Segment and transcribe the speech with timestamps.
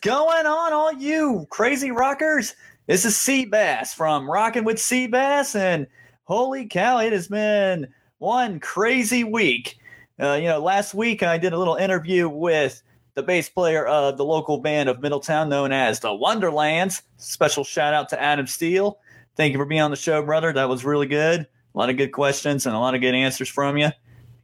[0.00, 2.54] going on, all you crazy rockers?
[2.86, 5.86] This is Seebass from Rocking with Seebass, and
[6.24, 7.86] holy cow, it has been
[8.18, 9.78] one crazy week.
[10.18, 12.82] Uh, you know, last week I did a little interview with
[13.14, 17.02] the bass player of the local band of Middletown known as the Wonderlands.
[17.18, 18.98] Special shout out to Adam Steele.
[19.36, 20.52] Thank you for being on the show, brother.
[20.52, 21.40] That was really good.
[21.40, 23.90] A lot of good questions and a lot of good answers from you.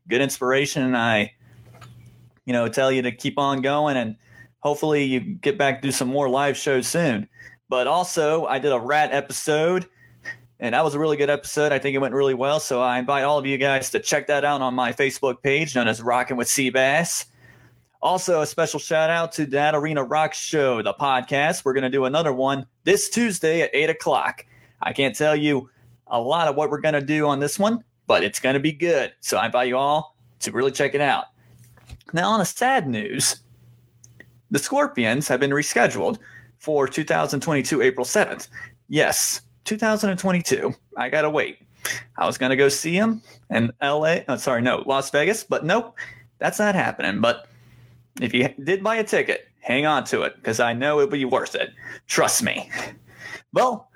[0.09, 0.95] Good inspiration.
[0.95, 1.33] I,
[2.45, 4.17] you know, tell you to keep on going and
[4.67, 7.29] hopefully you get back to do some more live shows soon.
[7.69, 9.87] But also, I did a Ratt episode,
[10.59, 11.71] and that was a really good episode.
[11.71, 12.59] I think it went really well.
[12.59, 15.77] So I invite all of you guys to check that out on my Facebook page,
[15.77, 17.27] known as Rockin' with Seebass.
[18.03, 21.65] Also, a special shout out to that Arena Rock Show, the podcast.
[21.65, 24.45] We're going to do another one this Tuesday at 8 o'clock.
[24.83, 25.71] I can't tell you
[26.09, 28.61] a lot of what we're going to do on this one, but it's going to
[28.61, 29.13] be good.
[29.21, 31.27] So I invite you all to really check it out.
[32.13, 33.37] Now, on a sad news,
[34.51, 36.19] the Scorpions have been rescheduled
[36.59, 38.49] for 2022, April 7th.
[38.89, 40.75] Yes, 2022.
[40.97, 41.59] I got to wait.
[42.17, 44.19] I was to go see them in LA.
[44.29, 45.97] Oh, uh, sorry, no, Las Vegas, but nope,
[46.39, 47.21] that's not happening.
[47.21, 47.47] But
[48.21, 51.25] if you did buy a ticket, hang on to it because I know it'll be
[51.25, 51.71] worth it.
[52.07, 52.71] Trust me.
[53.53, 53.91] Well,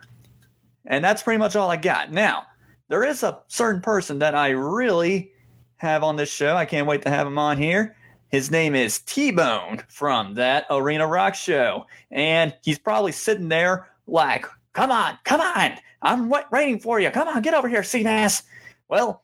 [0.86, 2.12] and that's pretty much all I got.
[2.12, 2.44] Now,
[2.88, 5.32] there is a certain person that I really
[5.76, 6.56] have on this show.
[6.56, 7.96] I can't wait to have him on here.
[8.30, 11.86] His name is T Bone from that Arena Rock Show.
[12.10, 15.72] And he's probably sitting there like, come on, come on.
[16.02, 17.10] I'm waiting for you.
[17.10, 18.42] Come on, get over here, Seebass.
[18.88, 19.22] Well,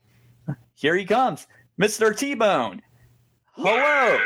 [0.75, 1.47] here he comes,
[1.81, 2.17] Mr.
[2.17, 2.83] T Bone.
[3.53, 4.19] Hello.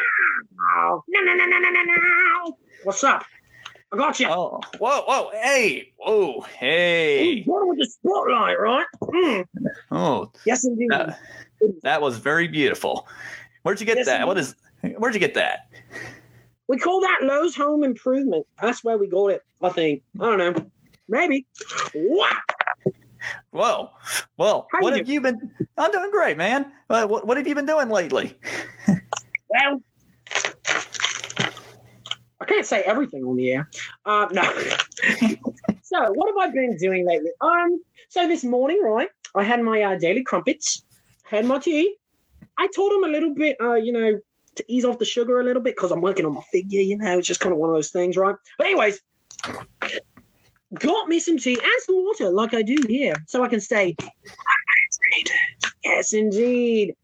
[1.09, 2.59] No, no, no, no, no, no, no.
[2.85, 3.25] What's up?
[3.93, 4.29] I got you.
[4.29, 7.43] Oh, whoa, whoa, hey, whoa, hey.
[7.43, 8.87] What with the spotlight, right?
[9.03, 9.47] Mm.
[9.91, 10.89] Oh, yes, indeed.
[10.91, 11.19] That,
[11.83, 13.09] that, was very beautiful.
[13.63, 14.21] Where'd you get yes, that?
[14.21, 14.29] Indeed.
[14.29, 14.55] What is?
[14.83, 15.71] Where'd you get that?
[16.69, 18.47] We call that Lowe's Home Improvement.
[18.63, 19.43] That's where we got it.
[19.61, 20.03] I think.
[20.21, 20.71] I don't know.
[21.09, 21.47] Maybe.
[21.95, 22.37] What?
[23.51, 23.91] Whoa.
[24.37, 25.51] Well, How what you have you been?
[25.77, 26.73] I'm doing great, man.
[26.89, 28.39] what, what have you been doing lately?
[29.49, 29.83] well,
[32.41, 33.69] I can't say everything on the air.
[34.07, 34.43] Uh, no.
[35.83, 37.31] so, what have I been doing lately?
[37.41, 40.85] Um, so this morning, right, I had my uh, daily crumpets,
[41.25, 41.97] had my tea.
[42.59, 44.19] I told him a little bit, uh, you know,
[44.57, 46.81] to ease off the sugar a little bit because I'm working on my figure.
[46.81, 48.37] You know, it's just kind of one of those things, right?
[48.59, 49.01] But anyways,
[50.79, 53.97] got me some tea and some water, like I do here, so I can stay.
[55.85, 56.95] Yes, indeed.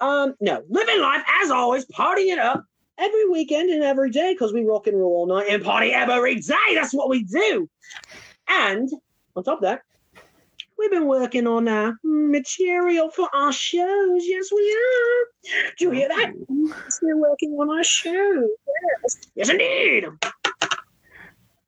[0.00, 2.64] Um, no, living life as always, partying it up
[2.98, 6.36] every weekend and every day because we rock and roll all night and party every
[6.36, 6.74] day.
[6.74, 7.68] That's what we do.
[8.48, 8.88] And
[9.36, 9.82] on top of that,
[10.78, 14.22] we've been working on uh, material for our shows.
[14.24, 15.72] Yes, we are.
[15.78, 16.32] Do you hear that?
[17.02, 18.48] We're working on our shows.
[19.02, 20.06] Yes, yes indeed.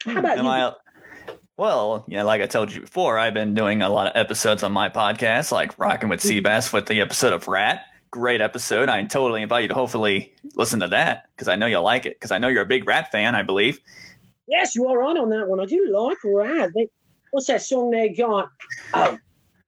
[0.04, 0.50] How about Am you?
[0.50, 0.75] I,
[1.56, 4.72] well, yeah, like I told you before, I've been doing a lot of episodes on
[4.72, 8.88] my podcast, like Rocking with Seebass with the episode of Ratt great episode.
[8.88, 12.16] I totally invite you to hopefully listen to that because I know you'll like it
[12.16, 13.81] because I know you're a big Ratt fan, I believe.
[14.47, 15.60] Yes, you are right on that one.
[15.60, 16.71] I do like Ratt.
[16.75, 16.88] They,
[17.31, 18.51] what's that song they got?
[18.95, 19.19] Oh,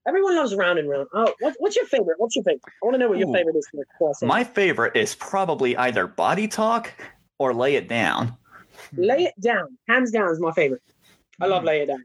[0.06, 1.08] everyone loves Round and Round.
[1.12, 2.18] Oh, what, what's your favorite?
[2.18, 2.62] What's your favorite?
[2.82, 4.22] I want to know what your Ooh, favorite is.
[4.22, 6.92] My favorite is probably either Body Talk
[7.38, 8.36] or Lay It Down.
[8.94, 10.82] Lay It Down, hands down, is my favorite.
[11.40, 12.04] I love Lay It Down.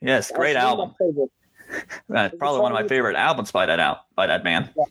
[0.00, 0.94] Yes, That's great album.
[2.08, 4.70] That's probably one of my favorite albums by that out by that man.
[4.76, 4.84] Yeah.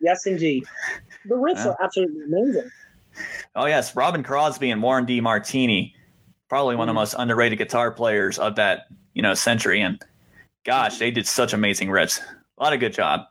[0.00, 0.64] Yes, indeed.
[1.26, 1.68] The riffs yeah.
[1.68, 2.70] are absolutely amazing.
[3.54, 5.92] Oh yes, Robin Crosby and Warren DeMartini,
[6.48, 7.02] probably one of the mm.
[7.02, 9.80] most underrated guitar players of that you know century.
[9.80, 10.02] And
[10.64, 12.20] gosh, they did such amazing riffs.
[12.58, 13.22] A lot of good job.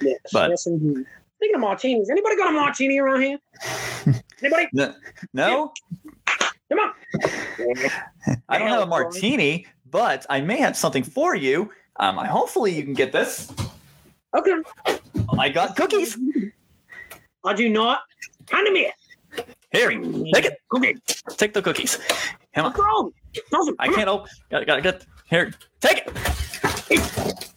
[0.00, 1.04] Yes, but, yes indeed.
[1.36, 3.38] Speaking of martinis, anybody got a martini around here?
[4.42, 4.68] Anybody?
[4.72, 4.94] No.
[5.32, 5.72] no?
[6.70, 6.92] Come on.
[8.48, 11.70] I don't have a martini, but I may have something for you.
[11.96, 13.52] Um, hopefully you can get this.
[14.34, 14.54] Okay.
[15.38, 16.18] I got cookies.
[17.44, 18.00] I do not.
[18.50, 19.46] Hand me it.
[19.72, 20.58] Here, take it.
[20.68, 20.96] Cookie.
[21.30, 21.98] Take the cookies.
[22.54, 23.12] Come on.
[23.78, 24.28] I can't open.
[24.50, 25.06] Got, got, got.
[25.28, 27.50] Here, take it.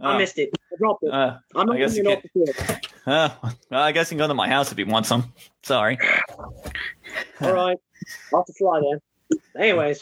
[0.00, 0.50] I uh, missed it.
[0.72, 1.10] I dropped it.
[1.10, 3.30] Uh, I'm not going to the uh,
[3.70, 5.32] well, I guess you can go to my house if you want some.
[5.62, 5.98] Sorry.
[7.40, 7.78] All right.
[8.32, 9.40] Off the fly then.
[9.58, 10.00] Anyways.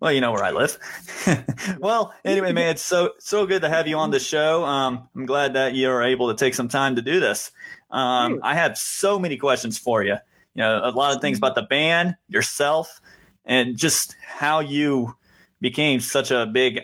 [0.00, 0.78] Well, you know where I live.
[1.80, 4.64] well, anyway, man, it's so so good to have you on the show.
[4.64, 7.50] Um, I'm glad that you're able to take some time to do this.
[7.90, 10.16] Um, I have so many questions for you.
[10.54, 13.00] You know, a lot of things about the band, yourself,
[13.46, 15.16] and just how you
[15.60, 16.80] became such a big,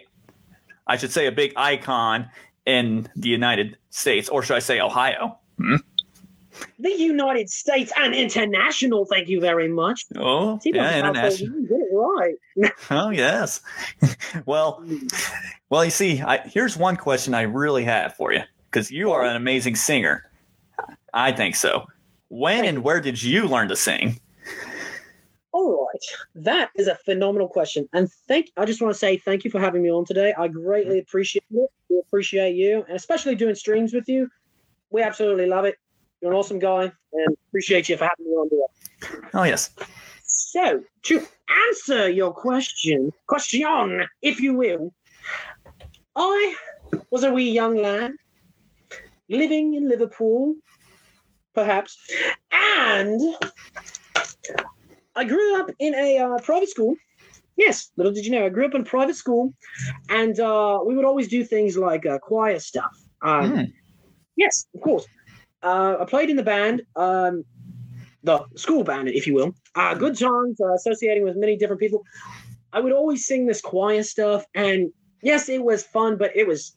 [0.86, 2.30] I should say, a big icon
[2.64, 5.38] in the United States, or should I say, Ohio?
[5.58, 5.76] Hmm?
[6.78, 9.04] the United States and international.
[9.06, 10.04] Thank you very much.
[10.16, 11.60] Oh, See, yeah, international.
[11.60, 12.34] You did it right.
[12.90, 13.60] Oh, yes.
[14.46, 14.84] well,
[15.70, 19.24] well, you see, I, here's one question I really have for you because you are
[19.24, 20.30] an amazing singer.
[21.14, 21.86] I think so.
[22.28, 24.20] When and where did you learn to sing?
[25.52, 28.50] All right, that is a phenomenal question, and thank.
[28.56, 30.32] I just want to say thank you for having me on today.
[30.36, 31.02] I greatly mm-hmm.
[31.02, 31.68] appreciate it.
[31.90, 34.30] We appreciate you, and especially doing streams with you.
[34.90, 35.76] We absolutely love it.
[36.22, 39.28] You're an awesome guy, and appreciate you for having me on today.
[39.34, 39.70] Oh, yes.
[40.22, 41.26] So, to
[41.68, 44.94] answer your question, question, if you will,
[46.16, 46.54] I
[47.10, 48.12] was a wee young lad
[49.28, 50.54] living in Liverpool,
[51.54, 51.98] perhaps,
[52.50, 53.20] and
[55.14, 56.96] I grew up in a uh, private school.
[57.56, 59.52] Yes, little did you know, I grew up in a private school,
[60.08, 62.96] and uh, we would always do things like uh, choir stuff.
[63.20, 63.62] Um, Hmm.
[64.36, 65.06] Yes, of course.
[65.62, 67.44] Uh, I played in the band, um,
[68.24, 69.54] the school band, if you will.
[69.74, 72.02] Uh, good times, uh, associating with many different people.
[72.72, 74.90] I would always sing this choir stuff, and
[75.22, 76.74] yes, it was fun, but it was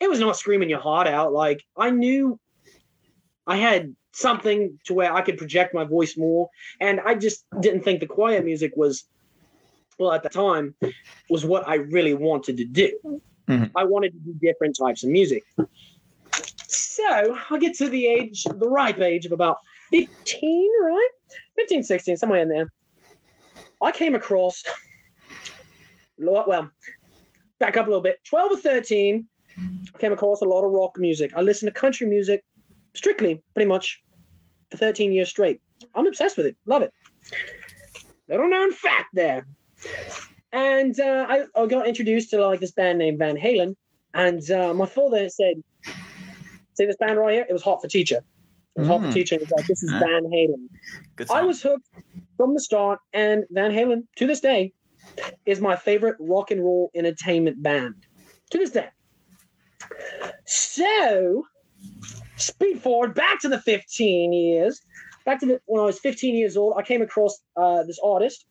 [0.00, 1.32] it was not screaming your heart out.
[1.32, 2.38] Like I knew
[3.46, 6.48] I had something to where I could project my voice more,
[6.80, 9.04] and I just didn't think the choir music was
[9.98, 10.74] well at the time
[11.28, 13.20] was what I really wanted to do.
[13.48, 13.70] Mhm.
[13.76, 15.44] I wanted to do different types of music.
[16.66, 19.58] So I get to the age, the ripe age of about
[19.90, 21.08] 15, right?
[21.56, 22.72] 15, 16, somewhere in there.
[23.82, 24.64] I came across,
[26.18, 26.70] well,
[27.58, 29.28] back up a little bit, 12 or 13,
[29.94, 31.32] I came across a lot of rock music.
[31.36, 32.44] I listened to country music
[32.94, 34.02] strictly, pretty much,
[34.70, 35.60] for 13 years straight.
[35.94, 36.92] I'm obsessed with it, love it.
[38.28, 39.46] Little known fact there.
[40.52, 43.74] And uh, I, I got introduced to like this band named Van Halen.
[44.14, 45.56] And uh, my father said,
[46.74, 47.46] See this band right here?
[47.48, 48.20] It was Hot for Teacher.
[48.76, 49.12] It was Hot for Mm.
[49.12, 49.36] Teacher.
[49.36, 49.90] It was like, this is.
[49.92, 50.68] Van Halen.
[51.30, 51.88] I was hooked
[52.36, 54.72] from the start, and Van Halen, to this day,
[55.46, 57.94] is my favorite rock and roll entertainment band.
[58.50, 58.88] To this day.
[60.46, 61.44] So,
[62.36, 64.80] speed forward back to the 15 years.
[65.24, 68.46] Back to the, when I was 15 years old, I came across uh, this artist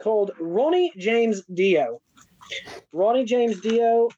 [0.00, 2.00] called Ronnie James Dio.
[2.92, 4.08] Ronnie James Dio,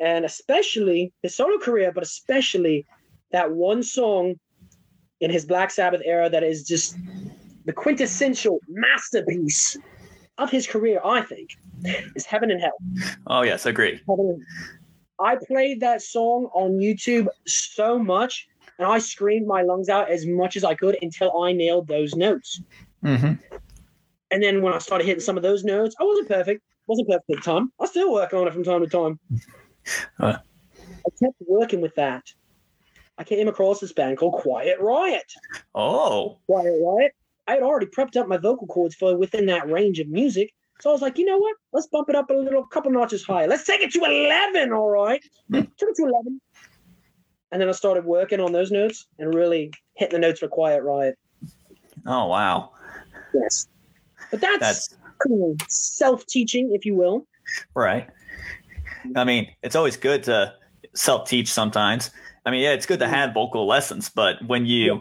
[0.00, 2.86] and especially his solo career, but especially
[3.30, 4.34] that one song
[5.20, 6.96] in his Black Sabbath era that is just
[7.66, 9.76] the quintessential masterpiece
[10.38, 11.50] of his career, I think,
[12.16, 12.78] is Heaven and Hell.
[13.26, 14.00] oh, yes, agreed.
[14.08, 14.44] Heaven
[15.20, 20.26] I played that song on YouTube so much, and I screamed my lungs out as
[20.26, 22.60] much as I could until I nailed those notes.
[23.02, 23.32] hmm
[24.30, 26.62] And then when I started hitting some of those notes, I wasn't perfect.
[26.86, 27.70] Wasn't perfect at the time.
[27.80, 29.18] I still work on it from time to time.
[30.20, 30.36] Uh.
[31.06, 32.22] I kept working with that.
[33.16, 35.32] I came across this band called Quiet Riot.
[35.74, 37.12] Oh, Quiet Riot.
[37.46, 40.52] I had already prepped up my vocal cords for within that range of music.
[40.80, 41.56] So I was like, you know what?
[41.72, 43.46] Let's bump it up a little, couple notches higher.
[43.46, 45.22] Let's take it to 11, all right?
[45.52, 46.40] Took it to 11.
[47.52, 50.82] And then I started working on those notes and really hitting the notes for Quiet
[50.82, 51.18] Riot.
[52.06, 52.70] oh, wow.
[53.34, 53.68] Yes.
[54.30, 54.96] But that's, That's
[55.26, 55.56] cool.
[55.68, 57.26] self-teaching, if you will.
[57.74, 58.08] right.
[59.16, 60.54] I mean, it's always good to
[60.94, 62.10] self teach sometimes.
[62.46, 63.14] I mean, yeah, it's good to mm-hmm.
[63.14, 65.00] have vocal lessons, but when you Yeah.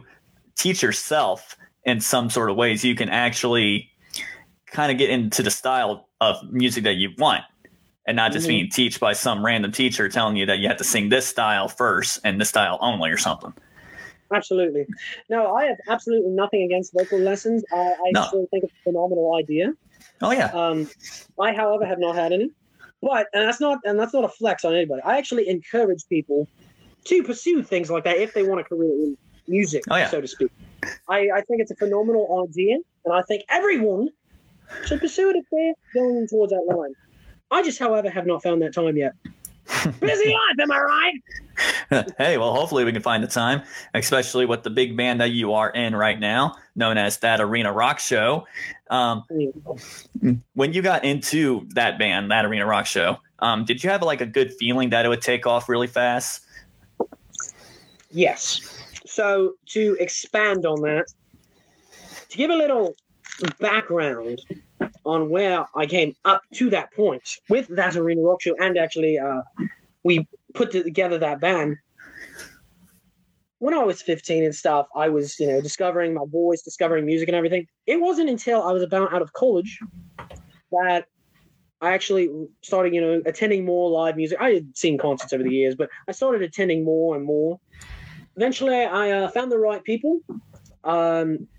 [0.58, 1.56] teach yourself
[1.86, 3.92] in some sort of ways, you can actually
[4.72, 7.44] kind of get into the style of music that you want
[8.06, 8.50] and not just Mhm.
[8.50, 11.68] being taught by some random teacher telling you that you have to sing this style
[11.68, 13.54] first and this style only or something.
[14.34, 14.86] Absolutely.
[15.30, 17.64] No, I have absolutely nothing against vocal lessons.
[17.74, 18.24] I, I No.
[18.28, 19.74] still think it's a phenomenal idea.
[20.22, 20.48] Oh, yeah.
[20.54, 20.88] Um,
[21.40, 22.52] I, however, have not had any.
[23.02, 25.02] But and that's not and that's not a flex on anybody.
[25.04, 26.48] I actually encourage people
[27.06, 30.10] to pursue things like that if they want a career in music, Oh, yeah.
[30.10, 30.52] so to speak.
[31.08, 34.10] I, I think it's a phenomenal idea, and I think everyone
[34.86, 36.94] should pursue it if they're going towards that line.
[37.52, 39.14] I just, however, have not found that time yet.
[40.00, 42.14] Busy life, am I right?
[42.18, 43.62] hey, well, hopefully we can find the time,
[43.94, 47.72] especially with the big band that you are in right now, known as that Arena
[47.72, 48.48] Rock Show.
[48.90, 49.24] Um,
[50.54, 54.22] when you got into that band, that Arena Rock Show, um, did you have like
[54.22, 56.46] a good feeling that it would take off really fast?
[58.10, 58.82] Yes.
[59.06, 61.06] So to expand on that,
[62.30, 62.96] to give a little
[63.60, 64.42] background
[65.06, 69.18] on where I came up to that point with that arena rock show, and actually,
[69.18, 69.42] uh,
[70.04, 71.78] we put together that band.
[73.60, 77.28] When I was 15 and stuff, I was, you know, discovering my voice, discovering music
[77.28, 77.68] and everything.
[77.88, 79.80] It wasn't until I was about out of college
[80.72, 81.06] that
[81.82, 82.30] I actually
[82.62, 84.38] started, you know, attending more live music.
[84.40, 87.60] I had seen concerts over the years, but I started attending more and more
[88.40, 90.22] eventually, I uh, found the right people.
[90.86, 91.50] Um,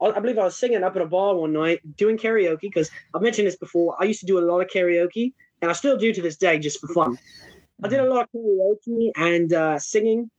[0.00, 3.22] I believe I was singing up at a bar one night doing karaoke because I've
[3.22, 3.96] mentioned this before.
[3.98, 6.58] I used to do a lot of karaoke, and I still do to this day
[6.58, 7.18] just for fun.
[7.82, 10.30] I did a lot of karaoke and uh, singing,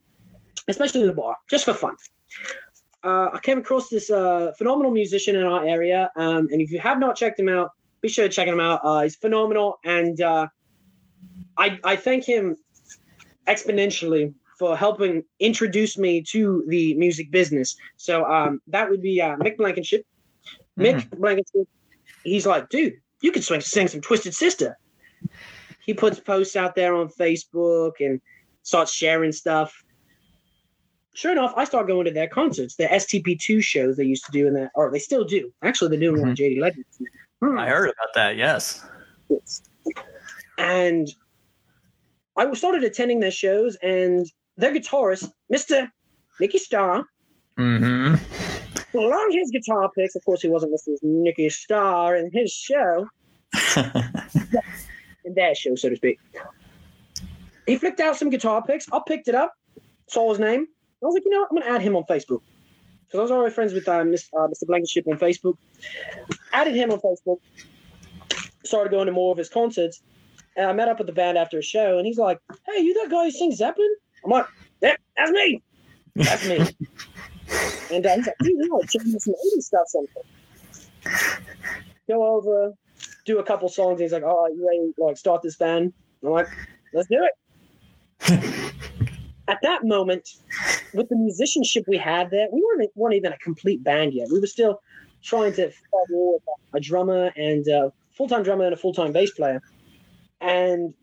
[0.67, 1.95] especially in the bar, just for fun.
[3.03, 6.79] Uh, I came across this uh, phenomenal musician in our area, um, and if you
[6.79, 7.71] have not checked him out,
[8.01, 8.81] be sure to check him out.
[8.83, 10.47] Uh, he's phenomenal, and uh,
[11.57, 12.57] I, I thank him
[13.47, 17.75] exponentially for helping introduce me to the music business.
[17.97, 20.05] So um, that would be uh, Mick Blankenship.
[20.77, 21.67] Mick Blankenship,
[22.23, 24.77] he's like, dude, you could swing, sing some Twisted Sister.
[25.85, 28.21] He puts posts out there on Facebook and
[28.63, 29.73] starts sharing stuff.
[31.13, 34.47] Sure enough, I start going to their concerts, their STP2 shows they used to do
[34.47, 35.51] in that, or they still do.
[35.63, 36.85] Actually, they're doing one JD Legend.
[37.41, 37.57] Hmm.
[37.57, 38.35] I heard about that.
[38.37, 38.85] Yes.
[40.59, 41.07] And
[42.35, 45.89] I started attending their shows, and their guitarist, Mr.
[46.39, 47.05] Nicky Starr,
[47.57, 48.97] Mm-hmm.
[48.97, 50.95] along his guitar picks, of course, he wasn't Mr.
[51.01, 53.07] Nicky Starr in his show,
[55.25, 56.19] in their show, so to speak.
[57.65, 58.85] He flicked out some guitar picks.
[58.93, 59.53] I picked it up,
[60.07, 60.67] saw his name.
[61.01, 61.49] I was like, you know what?
[61.51, 62.41] I'm going to add him on Facebook.
[63.05, 64.27] Because I was already friends with uh, Mr.
[64.37, 64.67] Uh, Mr.
[64.67, 65.57] Blankenship on Facebook.
[66.53, 67.39] Added him on Facebook.
[68.63, 70.01] Started going to more of his concerts.
[70.55, 72.93] And I met up with the band after a show, and he's like, hey, you
[72.95, 73.95] that guy who sings Zeppelin?
[74.23, 74.45] I'm like,
[74.81, 75.63] yeah, that's me.
[76.15, 76.57] That's me.
[77.91, 80.23] and uh, he's like, dude, you like checking some 80s stuff something.
[82.07, 82.73] Go over,
[83.25, 83.99] do a couple songs.
[83.99, 85.93] He's like, oh, you ready like start this band?
[86.23, 86.47] I'm like,
[86.93, 88.73] let's do it.
[89.47, 90.29] At that moment,
[90.93, 94.27] with the musicianship we had there, we weren't, weren't even a complete band yet.
[94.29, 94.81] We were still
[95.23, 96.39] trying to follow
[96.73, 99.61] a drummer and a full-time drummer and a full-time bass player.
[100.41, 100.93] And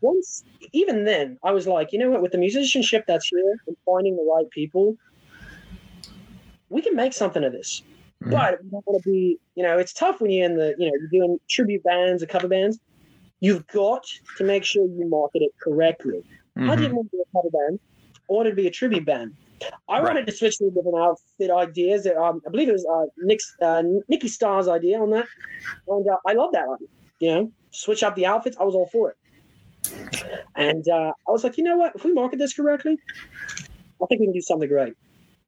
[0.00, 2.22] once, even then, I was like, you know what?
[2.22, 4.96] With the musicianship that's here and finding the right people,
[6.70, 7.82] we can make something of this.
[8.24, 8.30] Mhm.
[8.30, 10.86] But we don't want to be, you know, it's tough when you're in the, you
[10.86, 12.78] know, you're doing tribute bands or cover bands.
[13.40, 14.04] You've got
[14.36, 16.24] to make sure you market it correctly.
[16.56, 16.76] I Mhm.
[16.76, 17.80] didn't want to be a cover band.
[18.28, 19.32] I wanted to be a tribute band.
[19.88, 20.08] I Right.
[20.08, 22.06] wanted to switch to different outfit ideas.
[22.06, 25.26] Um, I believe it was uh, Nick's, uh, Nicky Starr's idea on that,
[25.86, 26.78] and uh, I love that one.
[27.20, 28.56] You know, switch up the outfits.
[28.60, 29.16] I was all for it.
[30.56, 31.92] And uh, I was like, you know what?
[31.94, 32.98] If we market this correctly,
[34.02, 34.94] I think we can do something great.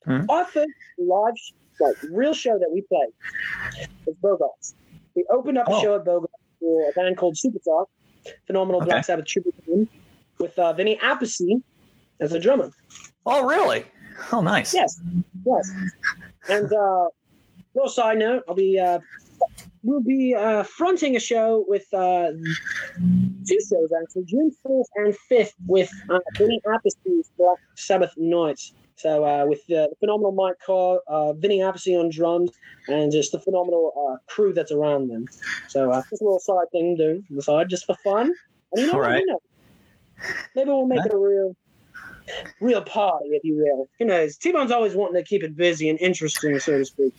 [0.04, 0.23] Hmm.
[0.28, 1.35] Our first live,
[1.80, 4.75] like real show that we played was Bogarts.
[5.14, 5.82] We opened up a Oh.
[5.82, 6.26] show at Bogarts
[6.61, 7.87] for a band called Superstar,
[8.47, 8.90] phenomenal Okay.
[8.90, 9.88] Black Sabbath tribute band,
[10.38, 11.62] with uh, Vinny Appice
[12.20, 12.70] as a drummer.
[13.26, 13.85] Oh, really?
[14.32, 14.73] Oh, nice.
[14.75, 15.00] Yes,
[15.47, 15.70] yes.
[16.49, 17.06] And uh,
[17.75, 18.99] little side note, I'll be uh,
[19.82, 22.30] we'll be uh, fronting a show with uh,
[23.50, 28.73] two shows actually, June fourth and fifth with uh, Vinny Appice's Black Sabbath Nights.
[28.97, 32.50] So uh, with the phenomenal Mike Carr, uh, Vinny Appice on drums,
[32.88, 35.26] and just the phenomenal uh, crew that's around them.
[35.69, 38.33] So uh, just a little side thing doing on the side, just for fun.
[38.73, 39.25] And you know, All right.
[39.26, 39.38] Who
[40.54, 41.57] maybe we'll make it a real,
[42.61, 43.88] real party, if you will.
[43.99, 44.37] Who knows?
[44.37, 47.14] T Bone's always wanting to keep it busy and interesting, so to speak.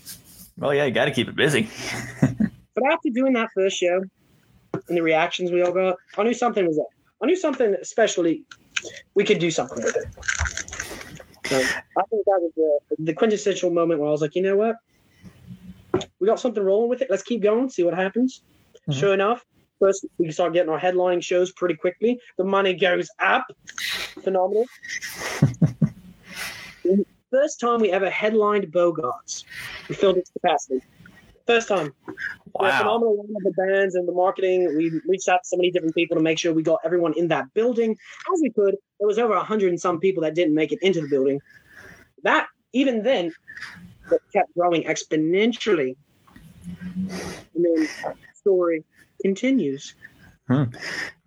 [0.57, 1.67] Well, yeah, you got to keep it busy.
[2.73, 4.01] But after doing that first show
[4.87, 6.87] and the reactions we all got, I knew something was up.
[7.21, 8.43] I knew something, especially,
[9.13, 10.05] we could do something with it.
[11.45, 14.55] So I think that was the, the quintessential moment where I was like, you know
[14.55, 14.77] what?
[16.19, 17.09] We got something rolling with it.
[17.09, 18.41] Let's keep going, see what happens.
[18.87, 18.99] Mhm.
[18.99, 19.45] Sure enough,
[19.79, 22.19] first we start getting our headlining shows pretty quickly.
[22.37, 23.45] The money goes up.
[24.23, 24.65] Phenomenal.
[27.31, 29.45] first time we ever headlined Bogarts,
[29.87, 30.81] we filled its capacity.
[31.51, 31.93] First time.
[32.59, 34.73] We had phenomenal run of the bands and the marketing.
[34.77, 37.27] We reached out to so many different people to make sure we got everyone in
[37.27, 38.77] that building as we could.
[38.99, 41.41] There was over a hundred and some people that didn't make it into the building.
[42.23, 43.33] That even then,
[44.31, 45.97] kept growing exponentially.
[46.65, 47.09] And
[47.55, 48.85] then the story
[49.21, 49.95] continues.
[50.47, 50.63] Hmm.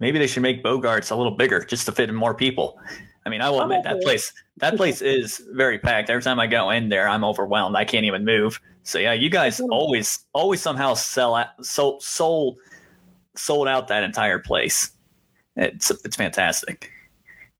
[0.00, 2.78] Maybe they should make Bogarts a little bigger just to fit in more people.
[3.26, 6.08] I mean, I will admit that place that place is very packed.
[6.08, 7.76] Every time I go in there, I'm overwhelmed.
[7.76, 8.58] I can't even move.
[8.84, 12.58] So yeah, you guys always always somehow sell out sold sold
[13.34, 14.90] sold out that entire place.
[15.56, 16.90] It's it's fantastic.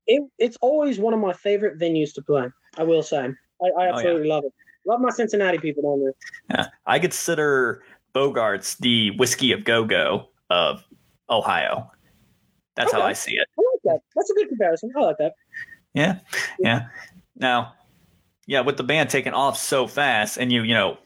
[0.07, 2.47] It, it's always one of my favorite venues to play.
[2.77, 3.31] I will say, I, I
[3.65, 3.89] Oh, yeah.
[3.95, 4.53] absolutely love it.
[4.85, 6.13] Love my Cincinnati people down there.
[6.51, 7.81] Yeah, I consider
[8.13, 10.83] Bogarts the whiskey of go go of
[11.29, 11.89] Ohio.
[12.75, 13.47] That's how I see it.
[13.57, 13.99] I like that.
[14.15, 14.91] That's a good comparison.
[14.95, 15.33] I like that.
[15.95, 16.19] Yeah,
[16.59, 16.87] yeah.
[17.35, 17.73] Now,
[18.45, 20.97] yeah, with the band taking off so fast, and you, you know,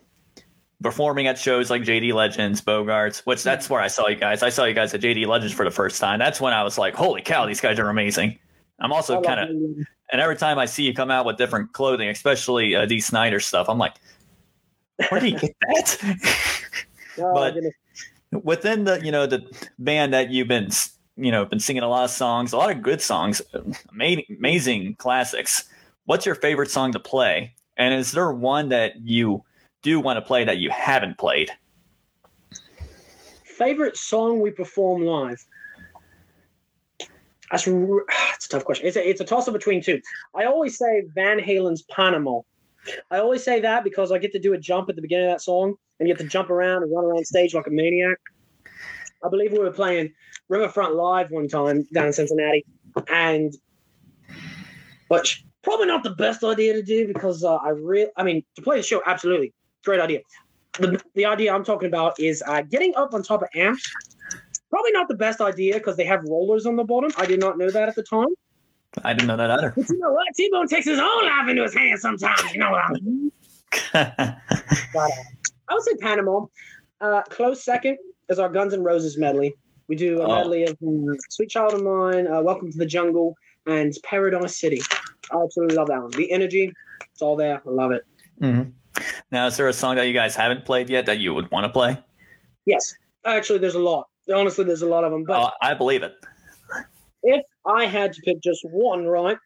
[0.81, 4.43] performing at shows like JD Legends, Bogarts, which that's where I saw you guys.
[4.43, 6.19] I saw you guys at JD Legends for the first time.
[6.19, 8.37] That's when I was like, "Holy cow, these guys are amazing!"
[8.79, 12.07] I'm also kind of, and every time I see you come out with different clothing,
[12.07, 13.95] especially uh, Dee Snider stuff, I'm like,
[15.09, 16.17] where did you get that?
[17.21, 17.55] Oh, but-
[18.43, 19.43] Within the, you know, the
[19.79, 20.69] band that you've been,
[21.17, 23.41] you know, been singing a lot of songs, a lot of good songs,
[23.91, 25.63] amazing, amazing classics.
[26.05, 27.55] What's your favorite song to play?
[27.75, 29.43] And is there one that you
[29.81, 31.51] do want to play that you haven't played?
[33.45, 35.43] Favorite song we perform live?
[37.51, 38.87] That's it's a tough question.
[38.87, 40.01] It's a, it's a toss up between two.
[40.35, 42.41] I always say Van Halen's Panama.
[43.11, 45.33] I always say that because I get to do a jump at the beginning of
[45.33, 48.17] that song and get to jump around and run around stage like a maniac.
[49.23, 50.13] I believe we were playing
[50.47, 52.65] Riverfront Live one time down in Cincinnati,
[53.09, 53.53] and
[55.09, 58.61] which probably not the best idea to do because uh, I really, I mean, to
[58.61, 60.19] play the show, absolutely great idea.
[60.79, 63.83] The, the idea I'm talking about is uh, getting up on top of amps.
[64.69, 67.11] Probably not the best idea because they have rollers on the bottom.
[67.17, 68.27] I did not know that at the time.
[69.03, 69.73] I didn't know that either.
[69.75, 70.27] But you know what?
[70.35, 72.53] T-Bone takes his own life into his hands sometimes.
[72.53, 73.31] You know what I mean?
[73.93, 74.31] But, uh,
[75.69, 76.45] I would say Panama.
[77.01, 77.97] Uh, close second
[78.29, 79.53] is our Guns N' Roses medley.
[79.87, 80.35] We do a Oh.
[80.35, 83.35] medley of um, Sweet Child of Mine, uh, Welcome to the Jungle,
[83.67, 84.81] and Paradise City.
[85.31, 86.11] I absolutely love that one.
[86.11, 86.71] The energy,
[87.11, 87.61] it's all there.
[87.65, 88.03] I love it.
[88.41, 88.71] Mhm.
[89.31, 91.65] Now, is there a song that you guys haven't played yet that you would want
[91.65, 91.97] to play?
[92.65, 92.93] Yes,
[93.25, 94.07] actually, there's a lot.
[94.33, 95.23] Honestly, there's a lot of them.
[95.23, 96.13] But Oh, I believe it.
[97.23, 99.37] if I had to pick just one, right?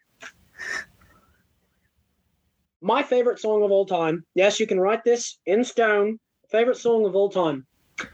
[2.81, 4.25] My favorite song of all time.
[4.35, 6.19] Yes, you can write this in stone.
[6.51, 7.65] Favorite song of all time.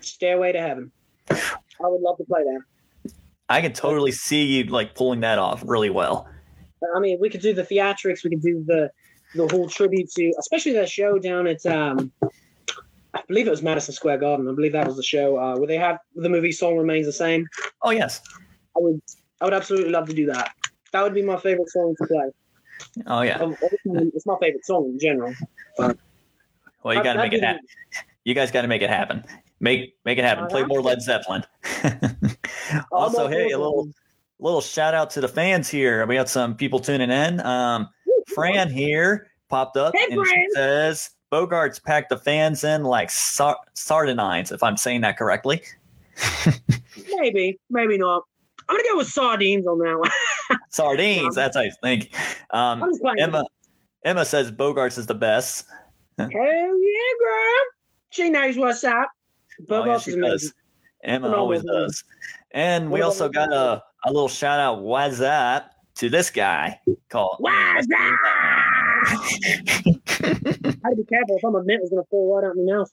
[0.01, 0.91] Stairway to Heaven.
[1.31, 3.11] I would love to play that.
[3.49, 6.27] I can totally see you like pulling that off really well.
[6.95, 8.23] I mean, we could do the theatrics.
[8.23, 8.91] We could do the
[9.35, 12.11] the whole tribute to, especially that show down at, um,
[13.13, 14.47] I believe it was Madison Square Garden.
[14.47, 17.13] I believe that was the show uh, where they have the movie "Song Remains the
[17.13, 17.47] Same."
[17.81, 18.21] Oh yes.
[18.75, 19.01] I would,
[19.41, 20.53] I would absolutely love to do that.
[20.91, 22.31] That would be my favorite song to play.
[23.07, 23.37] Oh yeah.
[23.37, 25.33] Time, It's my favorite song in general.
[26.83, 27.65] Well, you got to make it happen.
[28.23, 29.23] You guys got to make it happen.
[29.59, 30.47] Make make it happen.
[30.47, 31.43] Play more Led Zeppelin.
[32.91, 33.89] also, hey, a little
[34.39, 36.05] little shout out to the fans here.
[36.05, 37.41] We got some people tuning in.
[37.41, 37.89] Um,
[38.33, 40.45] Fran here popped up Hey, and she Fran.
[40.53, 45.61] says Bogarts packed the fans in like sar- sardines, if I'm saying that correctly.
[47.19, 48.23] Maybe, maybe not.
[48.67, 50.11] I'm gonna go with sardines on that one.
[50.69, 52.13] Sardines, that's how you think.
[52.51, 52.83] Um.
[53.17, 53.43] Emma
[54.03, 55.65] Emma says Bogarts is the best.
[56.17, 56.37] Hell yeah,
[57.19, 57.65] girl.
[58.11, 59.09] She knows what's up.
[59.69, 60.53] Oh, yeah, Bogarts is does.
[61.03, 62.03] Emma always does.
[62.51, 67.35] And we also got a, a little shout out what's up to this guy called
[67.39, 67.87] What's
[70.21, 72.91] I'd be careful if my mint was gonna fall right out my mouth.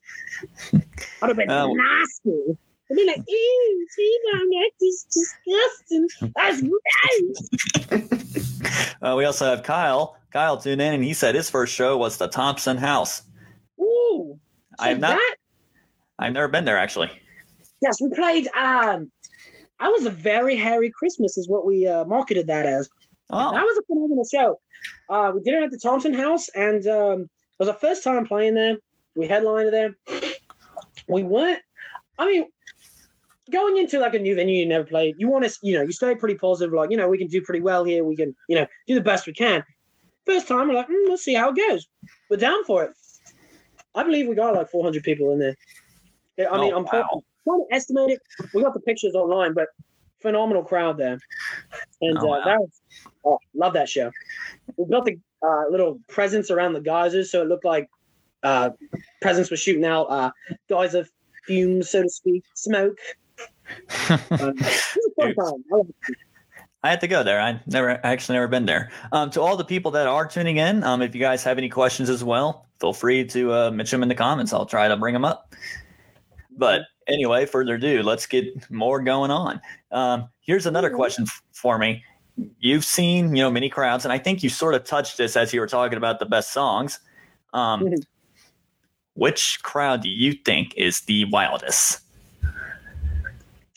[1.22, 1.72] I'd have been Oh.
[1.72, 2.58] nasty.
[2.90, 6.08] I'd be like, ew, T-Bone, that's disgusting.
[6.36, 8.60] That's gross.
[9.02, 10.16] Uh, we also have Kyle.
[10.32, 13.22] Kyle tuned in and he said his first show was the Thompson House.
[13.80, 14.38] Ooh.
[14.78, 15.36] I have not that-
[16.18, 17.10] I've never been there actually.
[17.82, 18.48] Yes, we played.
[18.56, 19.10] Um,
[19.78, 22.88] I was a very hairy Christmas, is what we uh, marketed that as.
[23.30, 24.60] Oh, That was a phenomenal show.
[25.08, 28.26] Uh, we did it at the Thompson House, and um, it was our first time
[28.26, 28.76] playing there.
[29.16, 29.96] We headlined there.
[31.08, 31.60] We weren't.
[32.18, 32.46] I mean,
[33.50, 35.92] going into like a new venue you never played, you want to, you know, you
[35.92, 36.72] stay pretty positive.
[36.72, 38.04] Like, you know, we can do pretty well here.
[38.04, 39.62] We can, you know, do the best we can.
[40.24, 41.86] First time, we're like, mm, let's see how it goes.
[42.30, 42.90] We're down for it.
[43.94, 45.56] I believe we got like 400 people in there.
[46.50, 47.22] I mean, Oh, I'm wow.
[47.46, 48.20] Trying to estimate it.
[48.52, 49.68] We got the pictures online, but
[50.20, 51.18] phenomenal crowd there.
[52.00, 52.70] And Oh, uh, that was,
[53.24, 54.10] oh, love that show.
[54.76, 57.88] We built the uh, little presents around the geysers, so it looked like
[58.42, 58.70] uh,
[59.22, 60.30] presents were shooting out uh,
[60.68, 61.06] geyser
[61.46, 62.98] fumes, so to speak, smoke.
[64.08, 65.36] Um, it was a fun Dude.
[65.36, 65.64] time.
[65.72, 66.16] I love it.
[66.82, 67.40] I had to go there.
[67.40, 68.90] I never I actually never been there.
[69.10, 71.68] Um, to all the people that are tuning in, um, if you guys have any
[71.68, 74.52] questions as well, feel free to uh, mention them in the comments.
[74.52, 75.52] I'll try to bring them up.
[76.56, 79.60] But anyway, further ado, let's get more going on.
[79.92, 82.02] Um, here's another question f- for me.
[82.58, 85.52] You've seen, you know, many crowds, and I think you sort of touched this as
[85.52, 87.00] you were talking about the best songs.
[87.52, 88.02] Um, Mhm.
[89.14, 92.00] which crowd do you think is the wildest?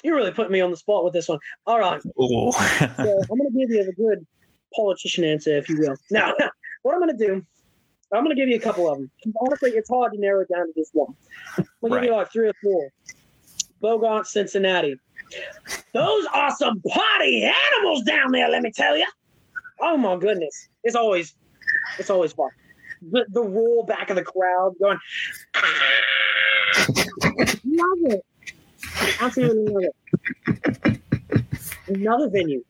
[0.04, 1.40] You're really put me on the spot with this one.
[1.66, 2.02] All right.
[2.02, 4.26] So I'm going to give you a good
[4.74, 5.96] politician answer, if you will.
[6.12, 6.34] Now,
[6.84, 7.46] what I'm going to do,
[8.12, 9.12] I'm going to give you a couple of them.
[9.40, 11.16] Honestly, it's hard to narrow it down to just one.
[11.58, 12.90] I'm going to give you like three or four.
[13.82, 15.00] Bogart, Cincinnati.
[15.94, 19.06] Those are some party animals down there, let me tell you.
[19.80, 20.70] Oh my goodness.
[20.84, 21.36] It's always,
[21.98, 22.50] it's always fun.
[23.12, 24.98] The, the roar back of the crowd going,
[27.64, 28.26] love it.
[29.22, 31.02] Absolutely love it.
[31.88, 32.64] Another venue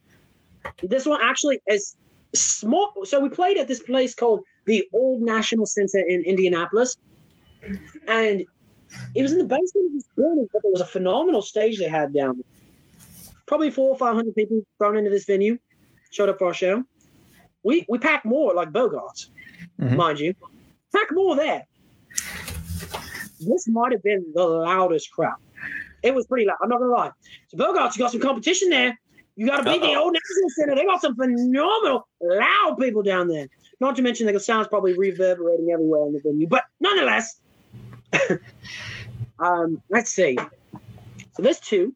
[0.84, 1.96] This one actually is
[2.36, 2.94] small.
[3.06, 6.96] So we played at this place called the Old National Center in Indianapolis,
[8.08, 8.46] and
[9.16, 11.90] it was in the basement of this building, but there was a phenomenal stage they
[11.90, 12.46] had down there.
[13.48, 15.58] Probably four or five hundred people thrown into this venue,
[16.12, 16.84] showed up for our show.
[17.64, 19.30] We we packed more like Bogarts,
[19.80, 19.96] Mhm.
[19.96, 20.36] mind you.
[20.94, 21.66] Pack more there.
[23.40, 25.38] This might have been the loudest crowd.
[26.04, 26.58] It was pretty loud.
[26.62, 27.12] I'm not gonna lie.
[27.48, 28.98] So Bogarts, you got some competition there.
[29.36, 30.76] You got to beat the old National Center.
[30.76, 33.48] They got some phenomenal, loud people down there.
[33.80, 36.48] Not to mention that the sound's probably reverberating everywhere in the venue.
[36.48, 37.40] But nonetheless,
[39.40, 40.38] um, let's see.
[41.34, 41.96] So there's two.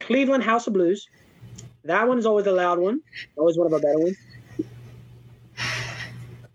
[0.00, 1.06] Cleveland House of Blues.
[1.84, 3.00] That one is always a loud one.
[3.36, 4.16] Always one of our better ones.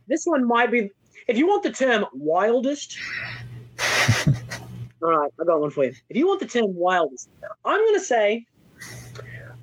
[0.08, 0.89] This one might be,
[1.28, 2.97] if you want the term wildest.
[5.02, 5.93] all right, I got one for you.
[6.10, 7.30] If you want the term wildest,
[7.63, 8.45] I'm going to say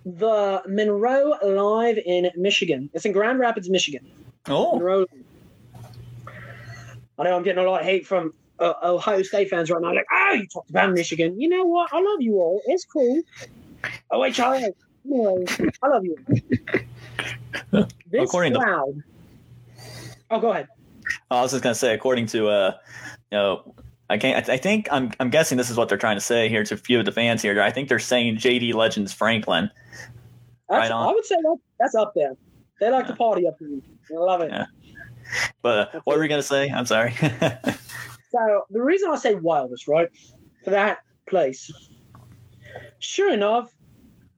[0.04, 2.90] the Monroe Live in Michigan.
[2.94, 4.10] It's in Grand Rapids, Michigan.
[4.48, 5.06] Oh, Monroe.
[7.18, 9.94] I know I'm getting a lot of hate from uh, Ohio State fans right now.
[9.94, 11.38] Like, oh, you talked about Michigan.
[11.40, 11.92] You know what?
[11.92, 12.62] I love you all.
[12.66, 13.20] It's cool.
[14.10, 14.68] Oh wait, Charlie.
[15.04, 15.44] Anyway,
[15.82, 16.16] I love you.
[18.10, 18.94] This According to-
[20.30, 20.68] Oh, go ahead.
[21.30, 22.72] I was just gonna say, according to uh,
[23.30, 23.74] you know,
[24.10, 24.48] I can't.
[24.48, 25.12] I, I think I'm.
[25.18, 27.12] I'm guessing this is what they're trying to say here to a few of the
[27.12, 27.60] fans here.
[27.62, 29.70] I think they're saying JD Legends Franklin.
[30.68, 31.08] Right on.
[31.08, 32.32] I would say that, that's up there.
[32.80, 33.80] They like to party up here.
[34.12, 34.50] I love it.
[34.50, 34.66] Yeah.
[35.62, 36.68] But uh, what were we gonna say?
[36.68, 37.14] I'm sorry.
[38.30, 40.08] So the reason I say wildest, right,
[40.64, 41.70] for that place,
[43.00, 43.74] sure enough,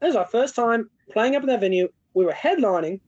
[0.00, 1.88] it was our first time playing up in that venue.
[2.14, 3.00] We were headlining.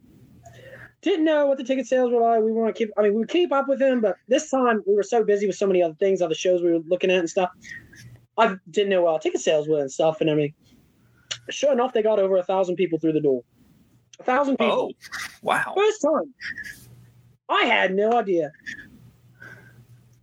[1.04, 2.42] Didn't know what the ticket sales were like.
[2.42, 2.90] We want to keep.
[2.98, 5.46] I mean, we would keep up with them, but this time we were so busy
[5.46, 7.50] with so many other things, other shows we were looking at and stuff.
[8.36, 10.52] I didn't know what our ticket sales were and stuff and I mean,
[11.50, 13.42] Sure enough, they got over a thousand people through the door.
[14.20, 14.92] A thousand people.
[14.92, 15.74] oh, wow.
[15.76, 16.34] First time.
[17.48, 18.52] I had no idea.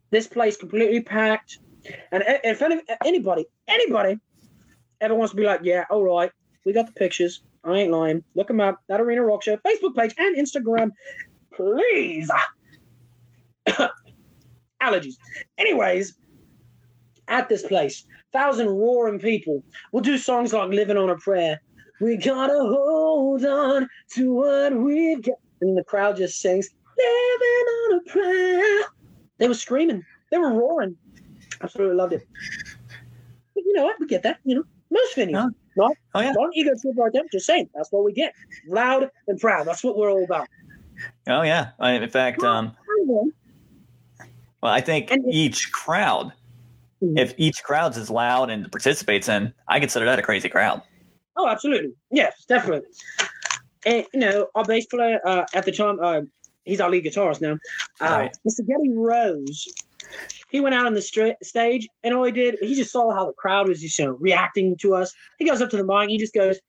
[0.09, 1.59] This place completely packed.
[2.11, 2.61] And if
[3.05, 4.19] anybody, anybody
[4.99, 6.31] ever wants to be like, yeah, all right,
[6.65, 7.43] we got the pictures.
[7.63, 8.23] I ain't lying.
[8.35, 8.79] Look them up.
[8.87, 10.91] That Arena Rock Show, Facebook page and Instagram.
[11.53, 12.31] Please.
[14.81, 15.15] Allergies.
[15.57, 16.15] Anyways,
[17.27, 21.61] at this place, thousand roaring people will do songs like Living on a Prayer.
[21.99, 25.35] We gotta hold on to what we've got.
[25.61, 28.85] And the crowd just sings, Living on a Prayer.
[29.37, 30.03] They were screaming.
[30.31, 30.97] They were roaring.
[31.61, 32.27] Absolutely loved it.
[33.53, 33.99] But you know what?
[33.99, 34.39] We get that.
[34.43, 35.53] You know, most venues.
[35.75, 36.31] Not, Oh yeah.
[36.33, 37.23] not ego trip there.
[37.31, 37.69] Just saying.
[37.73, 38.33] That's what we get.
[38.67, 39.65] Loud and proud.
[39.67, 40.47] That's what we're all about.
[41.27, 41.69] Oh yeah.
[41.79, 42.75] I, in fact, um,
[44.61, 46.33] well, I think And- each crowd,
[47.01, 47.17] Mhm.
[47.17, 50.81] if each crowd's as loud and participates in, I consider that a crazy crowd.
[51.37, 51.93] Oh, absolutely.
[52.11, 52.87] Yes, definitely.
[53.85, 56.21] And you know, our bass player uh, at the time, uh,
[56.65, 57.53] he's our lead guitarist now.
[57.99, 58.37] Uh, Right.
[58.47, 58.67] Mr.
[58.67, 59.67] Getty Rose.
[60.51, 61.01] He went out on the
[61.41, 64.11] stage, and all he did, he just saw how the crowd was just you know,
[64.19, 65.13] reacting to us.
[65.39, 66.59] He goes up to the mic, he just goes,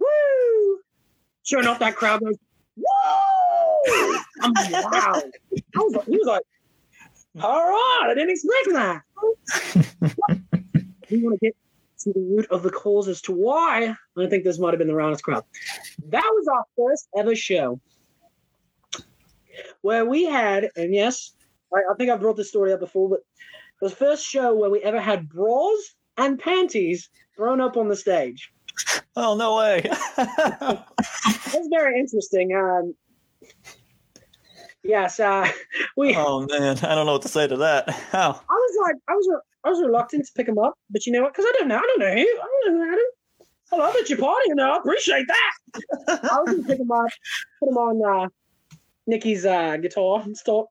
[0.00, 0.80] "Woo!"
[1.44, 2.34] Sure enough, that crowd goes,
[2.76, 5.22] "Woo!" I'm wow.
[5.76, 6.42] Was like, he was like,
[7.40, 9.02] "All right, I didn't expect that."
[11.08, 11.56] we want to get
[12.00, 14.88] to the root of the cause as to why I think this might have been
[14.88, 15.44] the roundest crowd.
[16.08, 17.80] That was our first ever show
[19.82, 21.33] where we had, and yes,
[21.74, 24.54] I, I think I've brought this story up before, but it was the first show
[24.54, 28.52] where we ever had bras and panties thrown up on the stage.
[29.16, 29.84] Oh no way.
[31.54, 32.52] It was very interesting.
[32.52, 32.94] Um,
[34.82, 35.48] yes, uh,
[35.96, 36.16] we.
[36.16, 37.88] oh man, I don't know what to say to that.
[38.10, 38.40] How?
[38.50, 41.22] I was like, I was, I was reluctant to pick them up, but you know
[41.22, 41.32] what?
[41.32, 43.04] Because I don't know, I don't know who, I don't know Adam.
[43.72, 44.60] I love that you're partying.
[44.60, 46.30] I appreciate that.
[46.32, 47.06] I was gonna pick them up,
[47.60, 48.28] put them on uh,
[49.06, 50.66] Nikki's uh, guitar and stuff.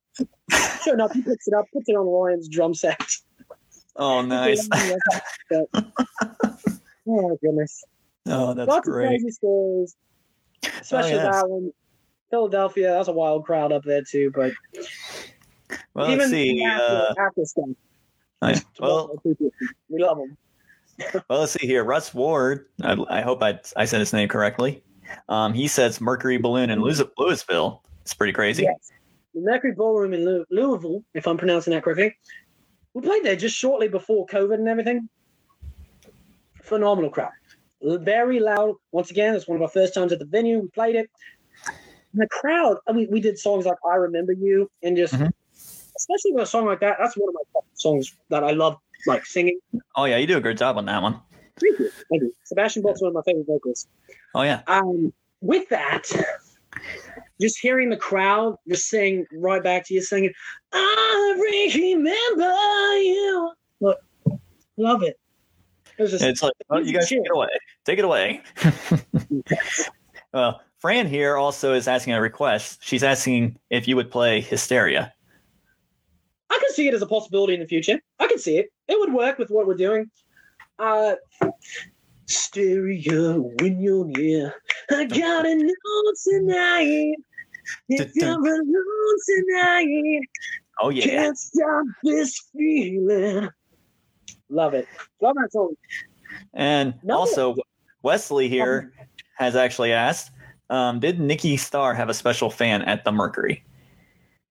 [0.83, 2.99] Sure enough, he picks it up, puts it on Ryan's drum set.
[3.95, 4.67] Oh nice.
[5.51, 5.67] oh
[7.05, 7.83] my goodness!
[8.25, 9.07] Oh, that's Lots of great.
[9.07, 9.95] crazy stories,
[10.81, 11.35] especially yes.
[11.41, 11.71] that one.
[12.29, 14.31] Philadelphia, that was a wild crowd up there too.
[14.33, 14.53] But
[15.93, 16.63] Well, even let's see.
[16.63, 17.65] after, Uh, after stuff,
[18.41, 19.35] I- well, we
[20.03, 20.37] love them.
[21.29, 21.83] well, let's see here.
[21.83, 22.65] Russ Ward.
[22.81, 24.83] I, I hope I I said his name correctly.
[25.29, 27.83] Um, he says Mercury Ballroom in Louis- Louisville.
[28.01, 28.63] It's pretty crazy.
[28.63, 28.91] Yes.
[29.33, 32.15] The Mercury Ballroom in Louisville, if I'm pronouncing that correctly.
[32.93, 35.09] We played there just shortly before COVID and everything.
[36.61, 37.31] Phenomenal crowd.
[37.81, 38.75] Very loud.
[38.91, 40.59] Once again, it's one of our first times at the venue.
[40.59, 41.09] We played it.
[41.67, 45.31] And the crowd, I mean, we did songs like I Remember You and just, Mhm.
[45.97, 49.25] especially with a song like that, that's one of my songs that I love, like
[49.25, 49.59] singing.
[49.95, 51.19] Oh yeah, you do a great job on that one.
[51.59, 51.89] Thank you.
[52.09, 52.33] Thank you.
[52.43, 53.87] Sebastian Bach's one of my favorite vocalists.
[54.35, 54.61] Oh yeah.
[54.67, 56.09] Um, with that,
[57.41, 60.33] just hearing the crowd just sing right back to you singing,
[60.71, 63.51] I remember you.
[63.79, 63.99] Look,
[64.77, 65.19] love it.
[65.97, 67.47] It It's like, oh, you guys take it away.
[67.85, 68.41] Take it away.
[70.33, 72.79] well, Fran here also is asking a request.
[72.81, 75.13] She's asking if you would play Hysteria.
[76.49, 77.99] I can see it as a possibility in the future.
[78.19, 78.71] I can see it.
[78.87, 80.09] It would work with what we're doing.
[80.79, 81.15] Uh,
[82.27, 84.53] stereo when you're near.
[84.91, 87.15] I gotta know tonight.
[87.89, 90.19] If you're alone tonight,
[90.81, 91.03] Oh yeah.
[91.05, 93.49] can't stop this feeling.
[94.49, 94.87] Love it.
[95.21, 95.75] Love that song.
[96.53, 97.17] And No.
[97.19, 97.55] also,
[98.01, 98.91] Wesley here
[99.37, 100.31] has actually asked,
[100.69, 103.63] um, did Nikki Starr have a special fan at the Mercury?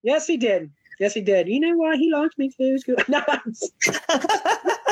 [0.01, 0.71] Yes, he did.
[0.99, 1.47] Yes, he did.
[1.47, 2.73] You know why he liked me too?
[2.73, 3.03] was good.
[3.09, 3.21] No,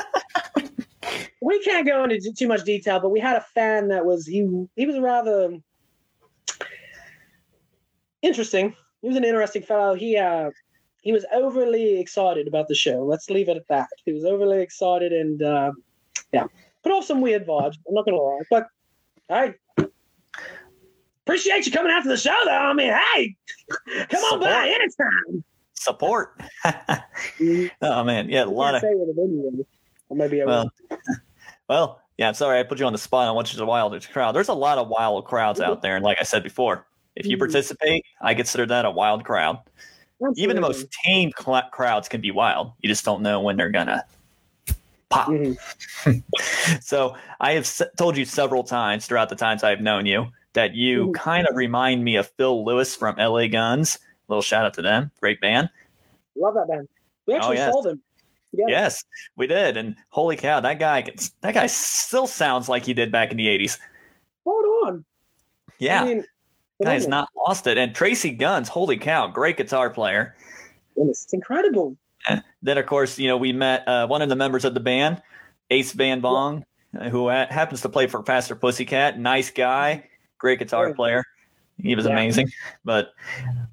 [1.41, 4.47] we can't go into too much detail, but we had a fan that was he.
[4.75, 5.57] He was rather
[8.21, 8.75] interesting.
[9.01, 9.95] He was an interesting fellow.
[9.95, 10.51] He uh,
[11.01, 13.03] he was overly excited about the show.
[13.03, 13.89] Let's leave it at that.
[14.05, 15.71] He was overly excited and uh,
[16.31, 16.45] yeah,
[16.83, 17.75] put off some weird vibes.
[17.87, 18.67] I'm not gonna lie, but
[19.27, 19.55] hey.
[21.25, 22.51] Appreciate you coming out to the show, though.
[22.51, 23.35] I mean, hey,
[24.09, 25.43] come on by anytime.
[25.73, 26.41] Support.
[27.39, 27.71] Mhm.
[27.81, 29.63] oh man, yeah, a lot of say it anyway.
[30.09, 30.69] Or maybe I will.
[31.69, 32.27] Well, yeah.
[32.27, 34.33] I'm sorry I put you on the spot I want you to wild crowd.
[34.33, 37.35] There's a lot of wild crowds out there, and like I said before, if you
[37.37, 37.39] Mhm.
[37.39, 39.59] participate, I consider that a wild crowd.
[40.35, 42.73] Even the most tame cl- crowds can be wild.
[42.81, 44.03] You just don't know when they're gonna
[45.09, 45.29] pop.
[45.29, 45.57] Mhm.
[46.81, 50.73] So I have s- told you several times throughout the times I've known you that
[50.75, 51.13] you Mhm.
[51.15, 53.95] kind of remind me of Phil Lewis from LA Guns.
[53.95, 55.69] A little shout out to them, great band.
[56.35, 56.87] Love that band.
[57.25, 57.73] We actually yes.
[57.73, 58.01] saw them.
[58.51, 58.69] Together.
[58.69, 59.03] Yes,
[59.37, 63.11] we did, and holy cow, that guy can, that guy still sounds like he did
[63.11, 63.77] back in the '80s.
[64.45, 65.05] Hold on.
[65.79, 66.25] Yeah, I mean,
[66.83, 67.29] guy has phenomenal.
[67.35, 67.77] not lost it.
[67.77, 70.35] And Tracii Guns, holy cow, great guitar player.
[70.97, 71.95] It's incredible.
[72.61, 75.21] Then, of course, you know, we met uh, one of the members of the band,
[75.71, 76.63] Ace Van Bong,
[76.99, 79.17] uh, who ha- happens to play for Faster Pussycat.
[79.17, 80.93] Nice guy, great guitar Yeah.
[80.93, 81.23] player.
[81.81, 82.11] He was Yeah.
[82.11, 82.51] amazing.
[82.85, 83.13] But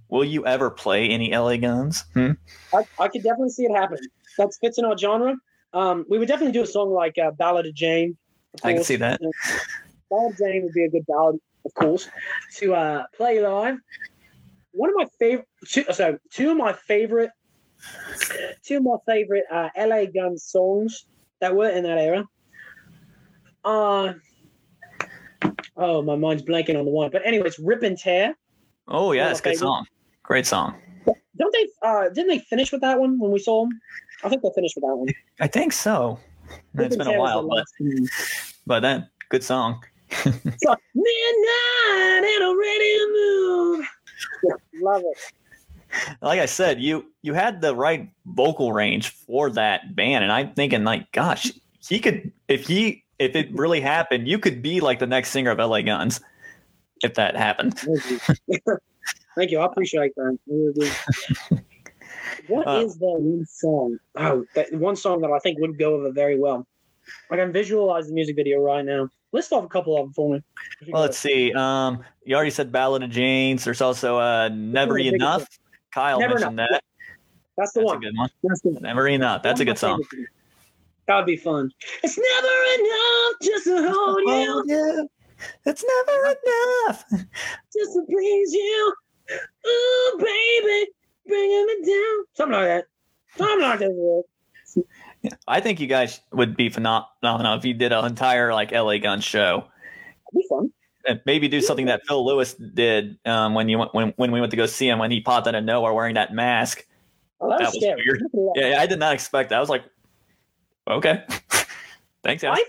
[0.09, 2.05] will you ever play any LA Guns?
[2.15, 2.33] Hmm?
[2.73, 4.01] I, I could definitely see it happening.
[4.39, 5.37] That fits in our genre.
[5.73, 8.17] Um, we would definitely do a song like uh, Ballad of Jane.
[8.55, 9.21] of I can see that.
[10.11, 12.09] Ballad of Jane would be a good ballad, of course,
[12.57, 13.77] to uh, play live.
[14.73, 17.31] One of my favorite, two, so two of my favorite,
[18.65, 21.05] two of my favorite uh, LA Guns songs
[21.41, 22.25] that were in that era.
[23.65, 24.15] Uh,
[25.77, 27.11] oh, my mind's blanking on the one.
[27.11, 28.35] But anyways, Rip and Tear.
[28.87, 29.67] Oh yeah, it's a good favorite.
[29.67, 29.87] song.
[30.23, 30.75] Great song.
[31.59, 31.89] They?
[31.89, 33.81] Uh, didn't they finish with that one when we saw them?
[34.25, 35.09] I think they finished with that one.
[35.41, 36.19] I think so.
[36.75, 37.65] It's been a while, but
[38.67, 39.83] but then good song.
[40.25, 40.75] Midnight
[42.25, 43.87] and I'm ready to move.
[44.43, 45.19] Yeah, love it.
[46.23, 50.55] Like I said, you you had the right vocal range for that band, and I'm
[50.55, 51.53] thinking like, gosh,
[51.87, 55.51] he could if he if it really happened, you could be like the next singer
[55.51, 56.21] of LA Guns
[57.03, 57.81] if that happened.
[59.39, 59.61] Thank you.
[59.61, 60.39] I appreciate that.
[62.49, 63.99] What Uh, is that one song?
[64.17, 66.67] Oh, that one song that I think would go over very well.
[67.31, 69.09] Like I can visualize the music video right now.
[69.33, 70.43] List off a couple of them for me.
[70.89, 71.53] Well, let's see.
[71.53, 73.65] Um, you already said Ballad of Janes.
[73.65, 75.47] There's also uh, Never the Enough.
[75.93, 76.69] Kyle Never mentioned Enough.
[76.71, 76.83] that.
[77.57, 78.01] That's the That's a one.
[78.01, 78.31] good one.
[78.43, 78.83] That's the one.
[78.83, 79.43] Never Enough.
[79.43, 80.03] That's a good song.
[81.07, 81.71] That would be fun.
[82.03, 85.03] It's never enough just to hold you, yeah.
[85.67, 87.05] It's never enough.
[87.77, 88.95] just to please you.
[89.31, 90.91] Ooh, baby,
[91.27, 92.25] bringing me down.
[92.35, 92.85] Something like that.
[93.37, 94.23] Something like that.
[95.23, 95.31] Yeah.
[95.47, 98.99] I think you guys would be phenom- phenomenal if you did an entire like LA
[98.99, 99.65] Gun show.
[99.65, 100.73] That'd be fun.
[101.07, 104.41] And maybe do something that Phil Lewis did um, when you went when, when we
[104.41, 106.87] went to go see him when he popped out of nowhere wearing that mask.
[107.41, 108.23] Oh, that, That was weird.
[108.23, 108.53] Look at that.
[108.57, 109.57] Yeah, yeah, I did not expect that.
[109.57, 109.85] I was like,
[110.87, 111.25] okay,
[112.23, 112.65] thanks, I feel,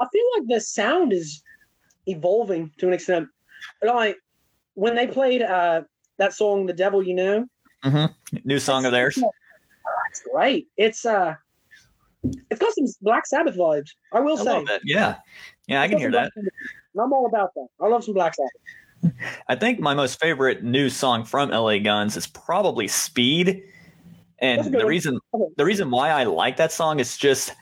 [0.00, 1.42] I feel like the sound is
[2.06, 3.28] evolving to an extent.
[3.82, 4.16] Like
[4.80, 5.82] when they played uh,
[6.16, 7.46] that song, "The Devil You Know,"
[8.44, 9.18] New song of theirs.
[10.10, 10.68] it's great.
[10.78, 11.34] It's uh,
[12.50, 13.90] it's got some Black Sabbath vibes.
[14.12, 14.78] I will I say.
[14.84, 15.16] Yeah,
[15.66, 16.32] yeah, I It's can hear that.
[16.36, 16.48] And
[16.98, 17.66] I'm all about that.
[17.80, 19.14] I love some Black Sabbath.
[19.48, 23.62] I think my most favorite new song from LA Guns is probably Speed.
[24.38, 24.86] And the one.
[24.86, 25.44] reason Okay.
[25.58, 27.54] the reason why I like that song is just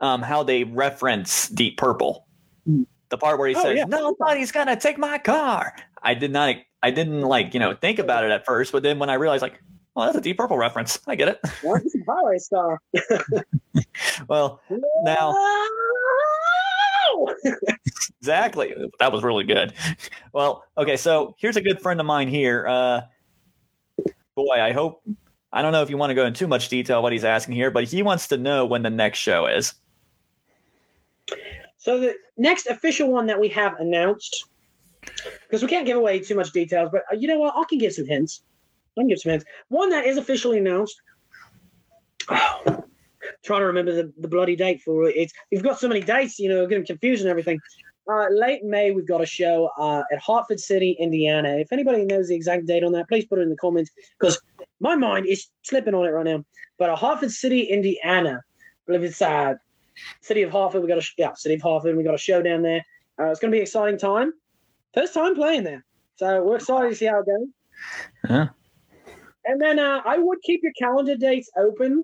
[0.00, 2.26] um, how they reference Deep Purple.
[2.68, 2.86] Mm.
[3.10, 3.84] The part where he Oh, says, yeah.
[3.84, 5.74] "Nobody's gonna take my car."
[6.06, 6.56] I did not.
[6.82, 9.42] I didn't like you know think about it at first, but then when I realized
[9.42, 9.60] like,
[9.94, 11.00] well, that's a Deep Purple reference.
[11.06, 11.40] I get it.
[11.98, 12.80] A highway star.
[14.28, 14.60] Well,
[15.02, 15.34] Now-
[18.20, 18.74] exactly.
[18.98, 19.72] That was really good.
[20.32, 22.66] Well, okay, so here's a good friend of mine here.
[22.68, 23.00] Uh,
[24.34, 25.02] boy, I hope
[25.52, 27.54] I don't know if you want to go into too much detail what he's asking
[27.54, 29.74] here, but he wants to know when the next show is.
[31.78, 34.44] So the next official one that we have announced,
[35.42, 37.54] because we can't give away too much details, but uh, you know what?
[37.56, 38.42] I can give some hints.
[38.96, 39.44] I can give some hints.
[39.68, 41.00] One that is officially announced.
[42.28, 42.84] Oh,
[43.44, 45.32] trying to remember the, the bloody date for it.
[45.50, 47.60] We've got so many dates, you know, getting confused and everything.
[48.08, 51.56] Uh, late May, we've got a show uh, at Hartford City, Indiana.
[51.56, 54.40] If anybody knows the exact date on that, please put it in the comments because
[54.78, 56.44] my mind is slipping on it right now.
[56.78, 58.40] But a Hartford City, Indiana.
[58.44, 59.54] I believe it's uh,
[60.20, 60.82] City of Hartford.
[60.82, 61.96] We got a yeah, City of Hartford.
[61.96, 62.84] We got a show down there.
[63.18, 64.32] Uh, it's going to be an exciting time.
[64.96, 65.84] First time playing there,
[66.16, 67.48] so we're excited to see how it goes.
[68.30, 68.48] Yeah.
[69.44, 72.02] And then uh, I would keep your calendar dates open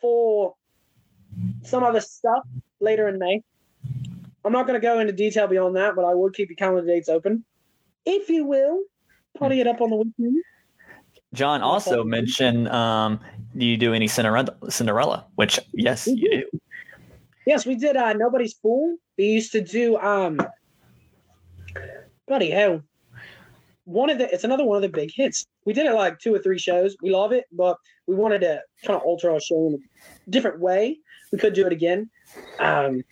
[0.00, 0.54] for
[1.64, 2.44] some other stuff
[2.78, 3.42] later in May.
[4.44, 6.86] I'm not going to go into detail beyond that, but I would keep your calendar
[6.86, 7.44] dates open,
[8.06, 8.84] if you will.
[9.36, 10.42] Putty it up on the weekend.
[11.34, 13.18] John also mentioned, um,
[13.56, 14.54] do you do any Cinderella?
[14.68, 16.42] Cinderella, which yes, you do.
[16.52, 16.60] do.
[17.44, 17.96] Yes, we did.
[17.96, 18.98] Uh, Nobody's Fool.
[19.18, 19.96] We used to do.
[19.98, 20.38] um
[22.32, 22.80] Bloody hell!
[23.84, 24.32] One of the.
[24.32, 25.44] It's another one of the big hits.
[25.66, 26.96] We did it like two or three shows.
[27.02, 30.58] We love it, but we wanted to kind of alter our show in a different
[30.58, 30.96] way.
[31.30, 32.08] We could do it again.
[32.58, 33.02] Um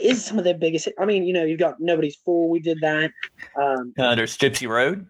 [0.00, 0.86] Is some of their biggest.
[0.86, 2.48] hit- I mean, you know, you've got Nobody's Fool.
[2.48, 3.10] We did that.
[3.62, 5.06] Um Uh, there's Gypsy Road.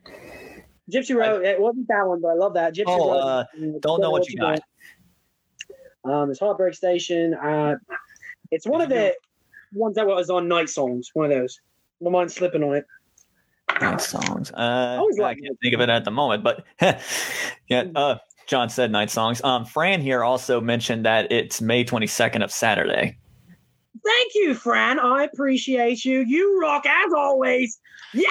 [0.92, 1.44] Gypsy Road.
[1.44, 2.74] it wasn't that one, but I love that.
[2.74, 3.18] Gypsy Oh, Road.
[3.20, 4.58] uh, mm, Don't know what you got.
[6.04, 7.32] Um, it's Heartbreak Station.
[7.34, 7.76] Uh,
[8.50, 9.14] it's one of the
[9.72, 11.10] ones that was on Night Songs.
[11.14, 11.60] One of those.
[12.00, 12.84] My mind's slipping on it.
[13.80, 14.50] Night songs.
[14.52, 16.64] Uh, always I like can't think of it at the moment, but
[17.68, 17.84] yeah.
[17.94, 19.42] Uh, John said night songs.
[19.42, 23.18] Um, Fran here also mentioned that it's May 22nd of Saturday.
[24.04, 25.00] Thank you, Fran.
[25.00, 26.20] I appreciate you.
[26.20, 27.80] You rock as always.
[28.14, 28.30] Yeah.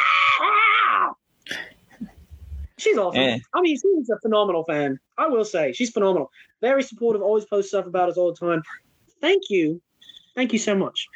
[2.78, 3.21] She's awesome.
[3.21, 3.39] Eh.
[3.54, 4.99] I mean, she's a phenomenal fan.
[5.17, 6.32] I will say she's phenomenal.
[6.62, 7.21] Very supportive.
[7.21, 8.62] Always posts stuff about us all the time.
[9.21, 9.82] Thank you.
[10.36, 11.08] Thank you so much.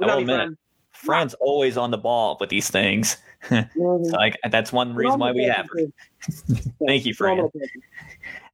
[0.00, 0.58] I Love will you, admit,
[0.96, 3.14] Fran's always on the ball with these things.
[3.14, 3.70] Fran.
[3.76, 4.10] Mhm.
[4.10, 5.68] So I, that's one reason why we have.
[5.72, 5.86] her.
[6.86, 7.48] Thank you, Fran.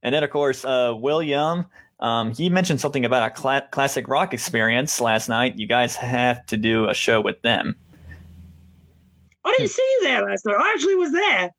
[0.03, 1.65] And then, of course, uh, William,
[1.99, 5.57] um, he mentioned something about a cla- classic rock experience last night.
[5.57, 7.75] You guys have to do a show with them.
[9.45, 10.57] I didn't see you there last night.
[10.59, 11.49] I actually was there.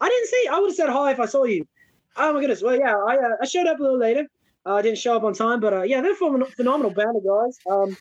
[0.00, 0.48] I didn't see.
[0.52, 1.66] I would have said hi if I saw you.
[2.16, 2.62] Oh my goodness.
[2.62, 4.26] Well, yeah, I uh, I showed up a little later.
[4.64, 7.24] Uh, I didn't show up on time, but uh, yeah, they're a phenomenal band of
[7.24, 7.58] guys.
[7.70, 7.96] Um,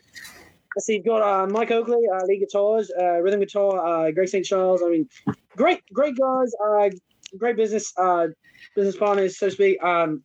[0.76, 4.28] let's see, you've got uh, Mike Oakley, uh, lead guitars, uh, rhythm guitar, uh, Greg
[4.28, 4.46] St.
[4.46, 4.82] Charles.
[4.84, 5.10] I mean,
[5.56, 6.52] great, great guys.
[6.64, 6.90] Uh,
[7.38, 8.28] great business, uh,
[8.76, 9.82] business partners, so to speak.
[9.84, 10.24] Um,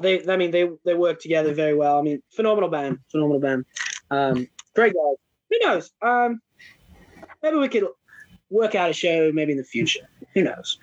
[0.00, 1.98] they, I mean, they they work together very well.
[1.98, 3.64] I mean, phenomenal band, phenomenal band.
[4.10, 5.16] Um, great guys.
[5.50, 5.90] Who knows?
[6.02, 6.40] Um,
[7.42, 7.86] maybe we could
[8.48, 10.08] work out a show maybe in the future.
[10.34, 10.78] Who knows?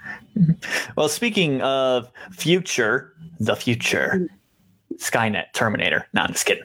[0.95, 4.27] Well, speaking of future, the future,
[4.95, 6.05] Skynet, Terminator.
[6.13, 6.63] No, I'm just kidding.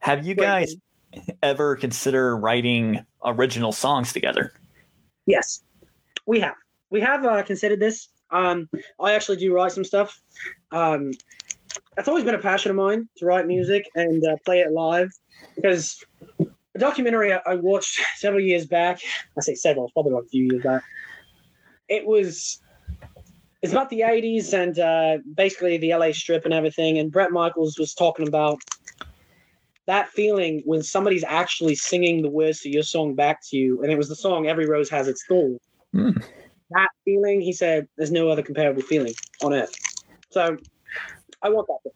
[0.00, 0.76] Have you guys
[1.42, 4.52] ever consider writing original songs together?
[5.26, 5.62] Yes,
[6.26, 6.54] we have.
[6.90, 8.08] We have uh, considered this.
[8.30, 8.68] Um,
[9.00, 10.20] I actually do write some stuff.
[10.72, 11.12] Um,
[11.96, 15.10] it's always been a passion of mine to write music and uh, play it live
[15.54, 16.02] because
[16.40, 19.00] a documentary I- I watched several years back.
[19.36, 20.82] I say several, probably like a few years back.
[21.88, 22.60] It was.
[23.62, 26.98] It's about the 80s and uh, basically the LA Strip and everything.
[26.98, 28.58] And Bret Michaels was talking about
[29.86, 33.82] that feeling when somebody's actually singing the words to your song back to you.
[33.82, 35.58] And it was the song Every Rose Has Its Thorn.
[35.92, 36.10] Hmm.
[36.70, 39.72] That feeling, he said, there's no other comparable feeling on earth.
[40.30, 40.56] So
[41.42, 41.90] I want that.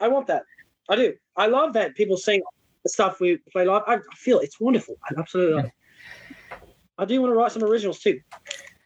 [0.00, 0.42] I want that.
[0.88, 1.14] I do.
[1.36, 2.42] I love that people sing
[2.82, 3.82] the stuff we play live.
[3.86, 4.96] I, feel it's wonderful.
[5.08, 5.72] I absolutely love it.
[6.98, 8.20] I do want to write some originals too.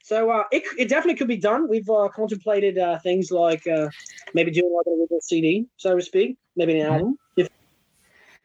[0.02, 1.68] So uh, it, it definitely could be done.
[1.68, 3.88] We've uh, contemplated uh, things like uh,
[4.34, 6.92] maybe doing like an original CD, so to speak, maybe an Mhm.
[6.92, 7.18] album.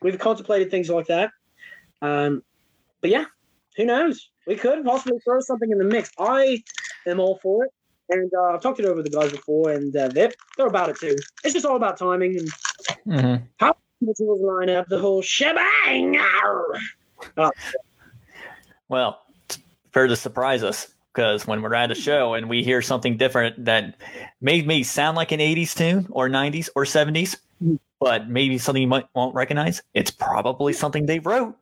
[0.02, 1.32] We've contemplated things like that,
[2.02, 2.44] um,
[3.02, 3.26] but yeah,
[3.78, 4.30] who knows?
[4.46, 6.12] We could possibly throw something in the mix.
[6.20, 6.64] I
[7.08, 7.72] am all for it,
[8.10, 10.90] and uh, I've talked it over with the guys before, and uh, they're they're about
[10.90, 11.16] it too.
[11.44, 12.50] It's just all about timing and
[13.08, 13.68] Mm-hmm.
[14.02, 16.18] the tools line up, the whole shebang.
[16.20, 17.52] Oh,
[18.90, 19.20] Well,
[19.92, 23.66] fair to surprise us because when we're at a show and we hear something different
[23.66, 23.96] that
[24.42, 27.80] made me sound like an 80s tune or 90s or 70s, Mhm.
[28.00, 31.56] But maybe something you might won't recognize, it's probably something they wrote.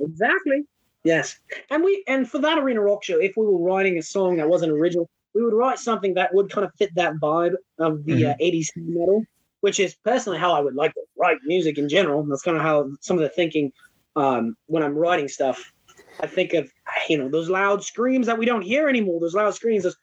[0.00, 0.64] Exactly.
[1.04, 1.38] Yes.
[1.70, 4.48] And we and for that arena rock show, if we were writing a song that
[4.48, 8.26] wasn't original, we would write something that would kind of fit that vibe of the
[8.26, 9.24] uh, 80s metal,
[9.60, 12.22] which is personally how I would like to write music in general.
[12.24, 13.72] That's kind of how some of the thinking
[14.16, 15.72] um, when I'm writing stuff,
[16.20, 16.70] I think of
[17.08, 19.20] you know those loud screams that we don't hear anymore.
[19.20, 19.96] Those loud screams, those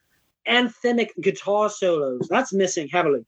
[0.48, 2.28] anthemic guitar solos.
[2.30, 3.26] That's missing heavily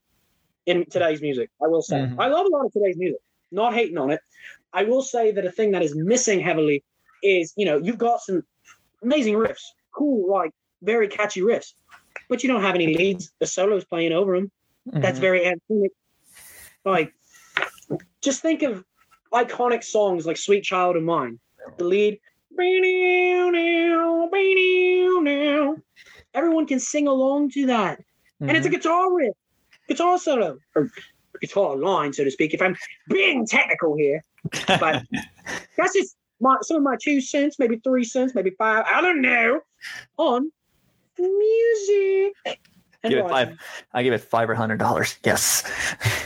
[0.66, 1.50] in today's music.
[1.62, 1.96] I will say.
[1.96, 2.16] Mhm.
[2.18, 3.20] I love a lot of today's music.
[3.50, 4.20] Not hating on it.
[4.72, 6.82] I will say that a thing that is missing heavily
[7.22, 8.42] is you know you've got some
[9.02, 10.50] amazing riffs, cool like
[10.82, 11.74] very catchy riffs,
[12.28, 13.32] but you don't have any leads.
[13.40, 14.50] The solos playing over them.
[14.86, 15.22] That's Mhm.
[15.22, 15.90] very anthemic.
[16.84, 17.14] Like,
[18.20, 18.84] just think of
[19.32, 21.40] iconic songs like "Sweet Child of Mine."
[21.78, 22.20] The lead,
[26.34, 28.00] everyone can sing along to that,
[28.40, 28.72] and it's a Mhm.
[28.72, 29.34] guitar riff,
[29.88, 30.90] guitar solo, or
[31.40, 32.54] guitar line, so to speak.
[32.54, 32.76] If I'm
[33.08, 34.22] being technical here,
[34.66, 35.02] but
[35.76, 38.84] that's just my some of my two cents, maybe three cents, maybe five.
[38.86, 39.60] I don't know
[40.16, 40.50] on
[41.18, 42.34] music.
[43.02, 43.56] And Give it writing.
[43.56, 43.86] five.
[43.92, 45.18] I give it five hundred dollars.
[45.24, 45.64] Yes.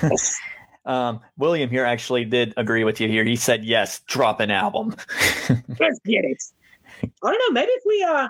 [0.86, 3.24] um, William here actually did agree with you here.
[3.24, 4.94] He said yes, drop an album.
[5.48, 6.42] Let's get it.
[7.02, 7.61] I don't know.
[7.61, 8.28] Maybe if we uh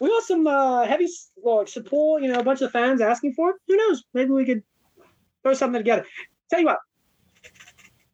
[0.00, 1.08] we got some uh heavy
[1.42, 3.56] like support, you know, a bunch of fans asking for it.
[3.66, 4.04] Who knows?
[4.14, 4.62] Maybe we could
[5.42, 6.04] throw something together.
[6.50, 6.78] Tell you what.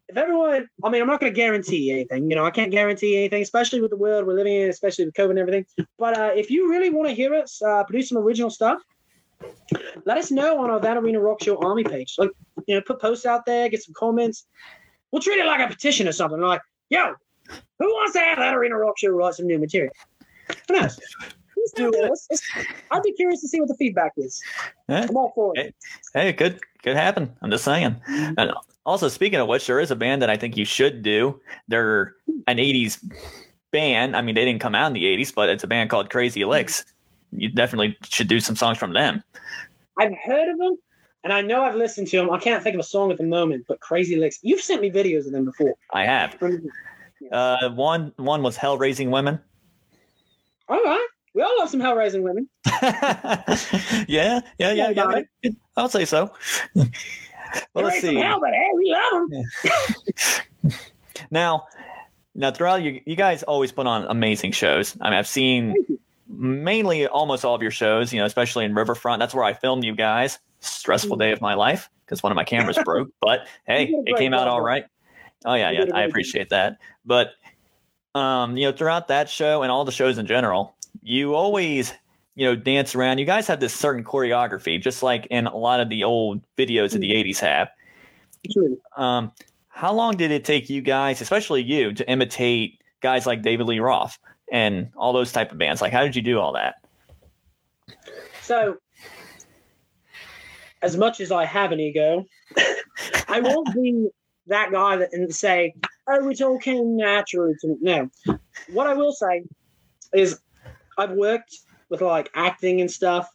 [0.08, 2.30] If everyone, I mean, I'm not going to guarantee anything.
[2.30, 5.14] You know, I can't guarantee anything, especially with the world we're living in, especially with
[5.14, 5.66] COVID and everything.
[5.98, 8.80] But uh, if you really want to hear us uh, produce some original stuff,
[10.04, 12.14] let us know on our That Arena Rock Show Army page.
[12.18, 12.30] Like,
[12.66, 14.46] you know, put posts out there, get some comments.
[15.10, 16.40] We'll treat it like a petition or something.
[16.40, 16.60] Like,
[16.90, 17.14] yo,
[17.78, 19.92] who wants to have that Arena Rock Show write some new material?
[20.68, 21.00] Who knows?
[21.64, 22.02] Who's Do it.
[22.10, 22.42] Let's- let's-
[22.90, 24.42] I'd be curious to see what the feedback is.
[24.88, 25.74] Eh, I'm all for it.
[26.12, 27.34] hey, it could could happen.
[27.42, 27.96] I'm just saying.
[28.06, 28.52] And
[28.86, 31.40] also, speaking of which, there is a band that I think you should do.
[31.68, 32.14] They're
[32.46, 32.98] an '80s
[33.70, 34.14] band.
[34.16, 36.40] I mean, they didn't come out in the '80s, but it's a band called Crazy
[36.42, 36.84] Lixx.
[37.32, 39.22] You definitely should do some songs from them.
[39.98, 40.76] I've heard of them,
[41.24, 42.30] and I know I've listened to them.
[42.30, 44.38] I can't think of a song at the moment, but Crazy Lixx.
[44.42, 45.74] You've sent me videos of them before.
[45.92, 46.36] I have.
[47.32, 49.40] Uh, one one was Hell Raising Women.
[50.68, 51.06] All right.
[51.34, 52.48] We all love some hell raising women.
[54.08, 55.50] yeah, yeah, yeah, Yeah.
[55.76, 56.30] I'll say so.
[56.74, 56.86] well,
[57.74, 58.14] They let's see.
[58.14, 60.72] hell, but hey, we love them.
[61.30, 61.66] Now,
[62.34, 64.96] now throughout you, you guys always put on amazing shows.
[65.00, 65.74] I mean, I've seen
[66.28, 68.12] mainly almost all of your shows.
[68.12, 69.20] You know, especially in Riverfront.
[69.20, 70.38] That's where I filmed you guys.
[70.60, 73.08] Stressful day of my life because one of my cameras broke.
[73.20, 74.02] But hey, Mm.
[74.08, 74.84] it came out all right.
[75.44, 75.84] Oh yeah, yeah.
[75.94, 76.78] I appreciate that.
[77.04, 77.30] But
[78.14, 80.73] um, you know, throughout that show and all the shows in general,
[81.04, 81.92] you always
[82.34, 83.18] you know dance around.
[83.18, 86.94] You guys have this certain choreography, just like in a lot of the old videos
[86.94, 87.68] of the '80s have.
[88.52, 88.78] True.
[88.96, 89.30] Um,
[89.68, 93.80] how long did it take you guys, especially you, to imitate guys like David Lee
[93.80, 94.18] Roth
[94.50, 95.80] and all those type of bands?
[95.80, 96.76] Like, how did you do all that?
[98.42, 98.76] So,
[100.82, 102.24] as much as I have an ego,
[103.28, 104.08] I won't be
[104.46, 105.74] that guy that and say,
[106.06, 108.10] "Oh, it all came naturally to me." No.
[108.72, 109.44] What I will say
[110.12, 110.40] is,
[110.98, 111.56] I've worked
[111.88, 113.28] with like acting and stuff.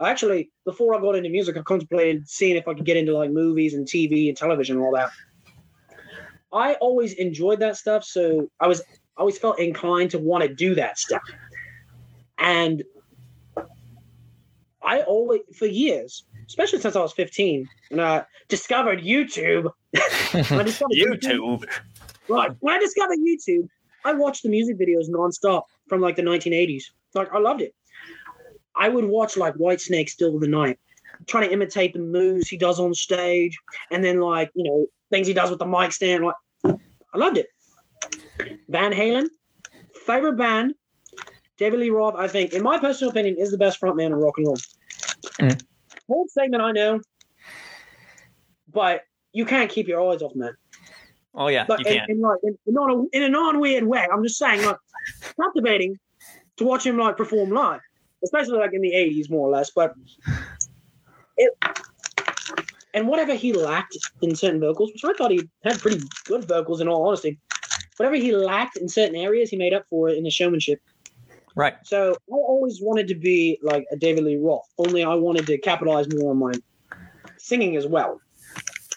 [0.00, 3.30] Actually, before I got into music, I contemplated seeing if I could get into like
[3.30, 5.10] movies and TV and television and all that.
[6.52, 8.80] I always enjoyed that stuff, so I was
[9.16, 11.22] I always felt inclined to want to do that stuff.
[12.38, 12.82] And
[14.82, 19.70] I always, for years, especially since I was 15, when I discovered YouTube.
[19.96, 21.64] I discovered YouTube.
[22.28, 22.50] Right.
[22.60, 23.68] When I discovered YouTube,
[24.04, 26.84] I watched the music videos nonstop from like the 1980s.
[27.14, 27.74] Like, I loved it.
[28.74, 30.78] I would watch like Whitesnake Still the Night,
[31.26, 33.58] trying to imitate the moves he does on stage,
[33.90, 36.24] and then like, you know, things he does with the mic stand.
[36.24, 36.36] Like,
[37.14, 37.48] I loved it.
[38.68, 39.26] Van Halen,
[40.06, 40.74] favorite band,
[41.58, 44.38] David Lee Roth, I think, in my personal opinion, is the best frontman in rock
[44.38, 44.56] and roll.
[45.40, 45.62] Mm.
[46.08, 47.00] Bold statement, I know,
[48.72, 49.02] but
[49.32, 50.54] you can't keep your eyes off, man.
[51.34, 52.10] Oh yeah, But you in, can.
[52.10, 54.06] in like in, in, a, in a non-weird way.
[54.12, 54.76] I'm just saying, like,
[55.40, 55.98] captivating
[56.56, 57.80] to watch him like perform live,
[58.24, 59.70] especially like in the '80s, more or less.
[59.70, 59.94] But
[61.36, 61.52] it
[62.94, 66.80] and whatever he lacked in certain vocals, which I thought he had pretty good vocals
[66.80, 67.38] in all honesty.
[67.96, 70.80] Whatever he lacked in certain areas, he made up for it in his showmanship.
[71.54, 71.74] Right.
[71.84, 75.58] So I always wanted to be like a David Lee Roth, only I wanted to
[75.58, 76.52] capitalize more on my
[77.36, 78.20] singing as well.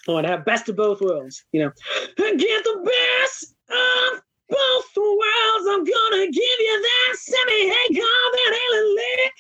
[0.08, 1.72] I want to have best of both worlds, you know.
[2.18, 2.92] Get the
[3.22, 5.68] best of both worlds.
[5.70, 9.34] I'm gonna give you that Sammy Hagar Van Halen lick.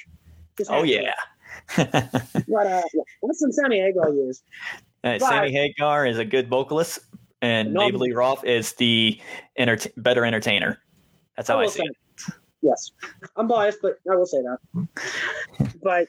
[0.57, 1.13] Just Oh yeah.
[2.47, 2.81] But uh,
[3.23, 4.43] that's some Sammy Hagar years.
[5.03, 6.99] Uh, Sammy Hagar is a good vocalist,
[7.41, 7.81] and No.
[7.81, 9.19] David Lee Roth is the
[9.55, 10.79] enter- better entertainer.
[11.35, 12.35] That's how I, will see say it.
[12.61, 12.91] Yes,
[13.35, 15.77] I'm biased, but I will say that.
[15.83, 16.07] but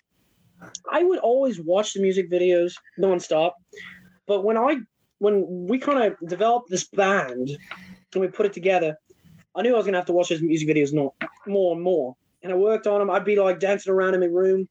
[0.91, 3.53] I would always watch the music videos nonstop.
[4.27, 4.79] But when I
[5.19, 7.51] when we kind of developed this band
[8.15, 8.97] and we put it together,
[9.55, 11.15] I knew I was gonna have to watch his music videos not
[11.47, 12.17] more and more.
[12.43, 13.11] And I worked on them.
[13.11, 14.69] I'd be like dancing around in my room,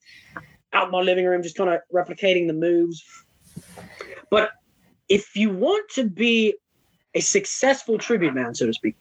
[0.74, 3.04] out in my living room, just kind of replicating the moves.
[4.30, 4.52] But
[5.10, 6.56] if you want to be
[7.14, 8.96] a successful tribute man, so to speak,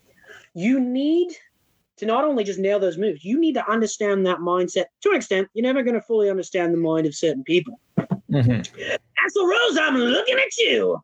[0.55, 1.33] you need
[1.97, 5.17] to not only just nail those moves, you need to understand that mindset to an
[5.17, 5.49] extent.
[5.55, 7.81] You're never going to fully understand the mind of certain people.
[8.31, 8.69] Mhm.
[8.69, 11.01] Axl Rose, I'm looking at you.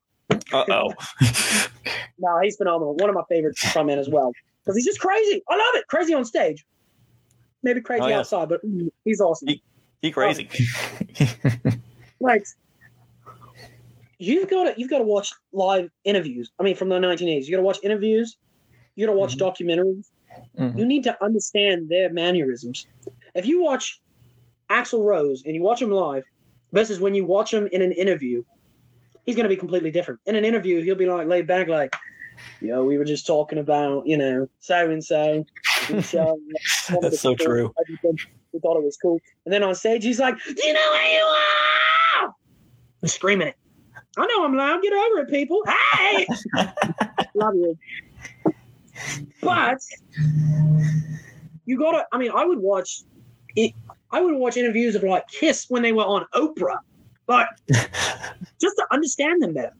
[0.52, 0.92] Uh-oh.
[2.22, 2.94] No, he's phenomenal.
[2.96, 4.30] One of my favorites favorite frontmen as well.
[4.62, 5.42] Because he's just crazy.
[5.48, 5.86] I love it.
[5.86, 6.66] Crazy on stage.
[7.62, 8.18] Maybe crazy Oh, yeah.
[8.18, 9.48] outside, but mm, he's awesome.
[10.02, 10.46] he crazy.
[12.20, 12.44] Like
[14.18, 16.50] you've got to you've got to watch live interviews.
[16.58, 18.36] I mean, from the 1980s, you got to watch interviews.
[18.96, 20.06] You got to watch documentaries.
[20.58, 20.78] Mhm.
[20.78, 22.86] You need to understand their mannerisms.
[23.34, 24.00] If you watch
[24.70, 26.24] Axl Rose and you watch him live
[26.72, 28.44] versus when you watch him in an interview,
[29.30, 30.18] he's going to be completely different.
[30.26, 31.94] In an interview, he'll be like laid back, like,
[32.60, 35.44] "Yo, we were just talking about you know so and so."
[35.88, 37.72] That's so true.
[38.52, 39.20] We thought it was cool.
[39.44, 42.34] And then on stage, he's like, Do you know where you are?
[43.02, 43.56] I'm screaming it.
[44.18, 44.82] I know I'm loud.
[44.82, 45.62] Get over it, people.
[45.92, 46.26] Hey!
[47.34, 47.78] Love you.
[49.40, 49.78] But
[51.64, 53.04] you gotta, I mean, I would watch
[53.54, 53.72] it.
[54.10, 56.78] I would watch interviews of like Kiss when they were on Oprah,
[57.30, 59.72] but just to understand them better.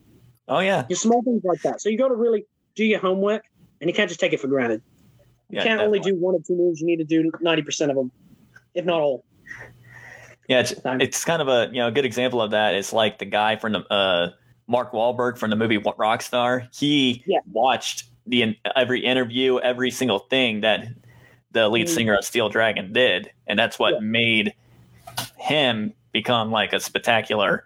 [0.47, 0.85] Oh yeah.
[0.89, 1.81] Just small things like that.
[1.81, 2.45] So you got to really
[2.77, 3.43] do your homework,
[3.81, 4.83] and you can't just take it for granted.
[5.49, 6.81] You Yeah, can't only do one or two moves.
[6.81, 8.13] You need to do ninety percent of them,
[8.77, 9.25] if not all.
[10.49, 12.77] Yeah, it's, it's kind of a you know a good example of that.
[12.77, 14.31] It's like the guy from the uh,
[14.69, 16.69] Mark Wahlberg from the movie Rockstar.
[16.73, 17.41] He Yeah.
[17.51, 20.87] watched the every interview, every single thing that
[21.51, 21.91] the lead Mhm.
[21.91, 24.01] singer of Steel Dragon did, and that's what Yeah.
[24.01, 24.55] made
[25.37, 27.65] him become like a spectacular.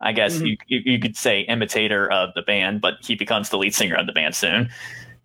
[0.00, 0.46] I guess Mhm.
[0.46, 3.94] you, you you could say imitator of the band, but he becomes the lead singer
[3.96, 4.68] of the band soon.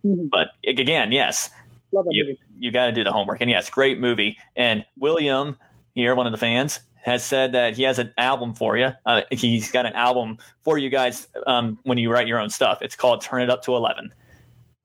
[0.06, 0.30] Mhm.
[0.30, 1.50] But again, yes,
[1.92, 2.40] Love you, movie.
[2.60, 3.42] you got to do the homework.
[3.42, 4.38] And yes, great movie.
[4.56, 5.58] And William
[5.96, 8.92] here, one of the fans, has said that he has an album for you.
[9.06, 12.82] Uh, he's got an album for you guys um, when you write your own stuff.
[12.82, 14.14] It's called Turn It Up to 11.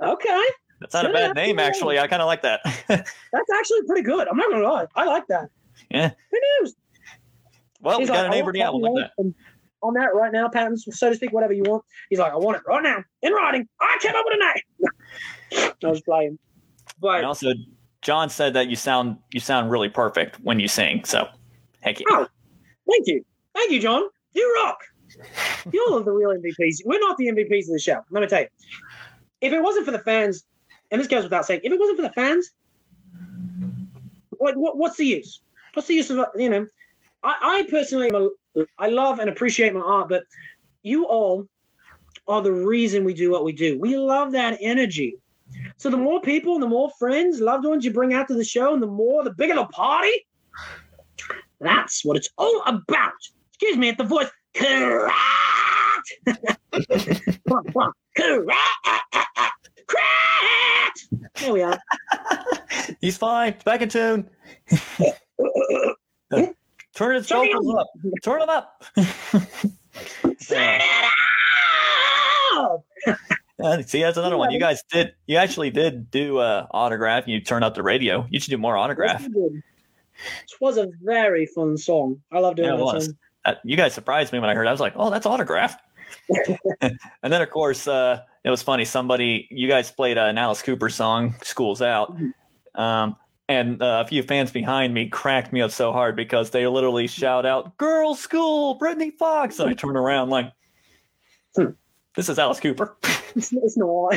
[0.00, 0.42] Okay,
[0.80, 1.98] That's not a Turn It bad name, actually.
[1.98, 2.60] I kind of like that.
[2.88, 4.26] that's actually pretty good.
[4.28, 4.86] I'm not gonna lie.
[4.96, 5.50] I like that.
[5.90, 6.10] Yeah.
[6.30, 6.74] Who knows?
[7.82, 9.34] Well, we He's got like, a I name want for like that.
[9.82, 11.82] On that right now, patents, so to speak, whatever you want.
[12.08, 13.68] He's like, I want it right now, in writing.
[13.80, 15.72] I came up with a name.
[15.84, 16.38] I was playing,
[17.00, 17.52] but And also,
[18.00, 21.04] John said that you sound you sound really perfect when you sing.
[21.04, 21.26] So,
[21.80, 22.06] heck yeah.
[22.10, 22.28] Oh.
[22.88, 23.24] thank you,
[23.54, 24.02] thank you, John.
[24.34, 24.78] You rock.
[25.72, 26.84] You're the real MVPs.
[26.84, 28.00] We're not the MVPs of the show.
[28.10, 28.48] Let me tell you.
[29.40, 30.44] If it wasn't for the fans,
[30.92, 32.50] and this goes without saying, if it wasn't for the fans,
[34.30, 35.40] what, what what's the use?
[35.74, 36.66] What's the use of you know?
[37.22, 38.10] I, I personally,
[38.78, 40.24] I love and appreciate my art, but
[40.82, 41.46] you all
[42.28, 43.78] are the reason we do what we do.
[43.78, 45.16] We love that energy.
[45.76, 48.72] So the more people, the more friends, loved ones you bring out to the show,
[48.74, 50.12] and the more, the bigger the party.
[51.60, 53.12] That's what it's all about.
[53.52, 54.28] Excuse me, at the voice.
[54.54, 55.14] Correct.
[56.26, 56.36] come
[57.50, 57.92] on, come on.
[58.16, 58.58] Correct.
[59.86, 61.08] Correct.
[61.36, 61.78] There we are.
[63.00, 63.54] He's fine.
[63.64, 64.30] Back in tune.
[66.94, 67.86] Turn his it vocals up.
[68.22, 68.82] Turn them up.
[68.96, 70.82] Turn it
[72.54, 72.84] up.
[73.62, 74.50] Uh, see, that's another one.
[74.50, 75.14] You guys did.
[75.26, 77.28] You actually did do uh, autograph.
[77.28, 78.26] You turned up the radio.
[78.30, 79.20] You should do more autograph.
[79.22, 79.52] Yes, we did.
[79.54, 82.20] This was a very fun song.
[82.32, 83.14] I love doing Yeah, it that was.
[83.44, 84.66] Uh, you guys surprised me when I heard.
[84.66, 84.68] it.
[84.68, 85.76] I was like, "Oh, that's autograph."
[86.82, 88.84] and then, of course, uh, it was funny.
[88.84, 92.16] Somebody, you guys played an Alice Cooper song, "School's Out,"
[92.74, 93.16] um,
[93.52, 97.06] and uh, a few fans behind me cracked me up so hard because they literally
[97.06, 100.50] shout out, "Girls' School, Britny Fox!" And I turn around like,
[101.54, 101.72] Hmm.
[102.16, 102.96] "This is Alice Cooper."
[103.36, 104.14] It's, it's not.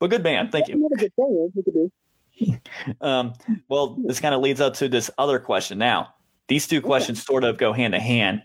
[0.00, 0.88] but good band, thank you.
[0.96, 1.48] Good thing.
[1.48, 1.90] is, We could do.
[3.00, 3.34] Um,
[3.68, 5.78] well, this kind of leads up to this other question.
[5.78, 6.14] Now,
[6.48, 8.42] these two questions sort of go hand to hand.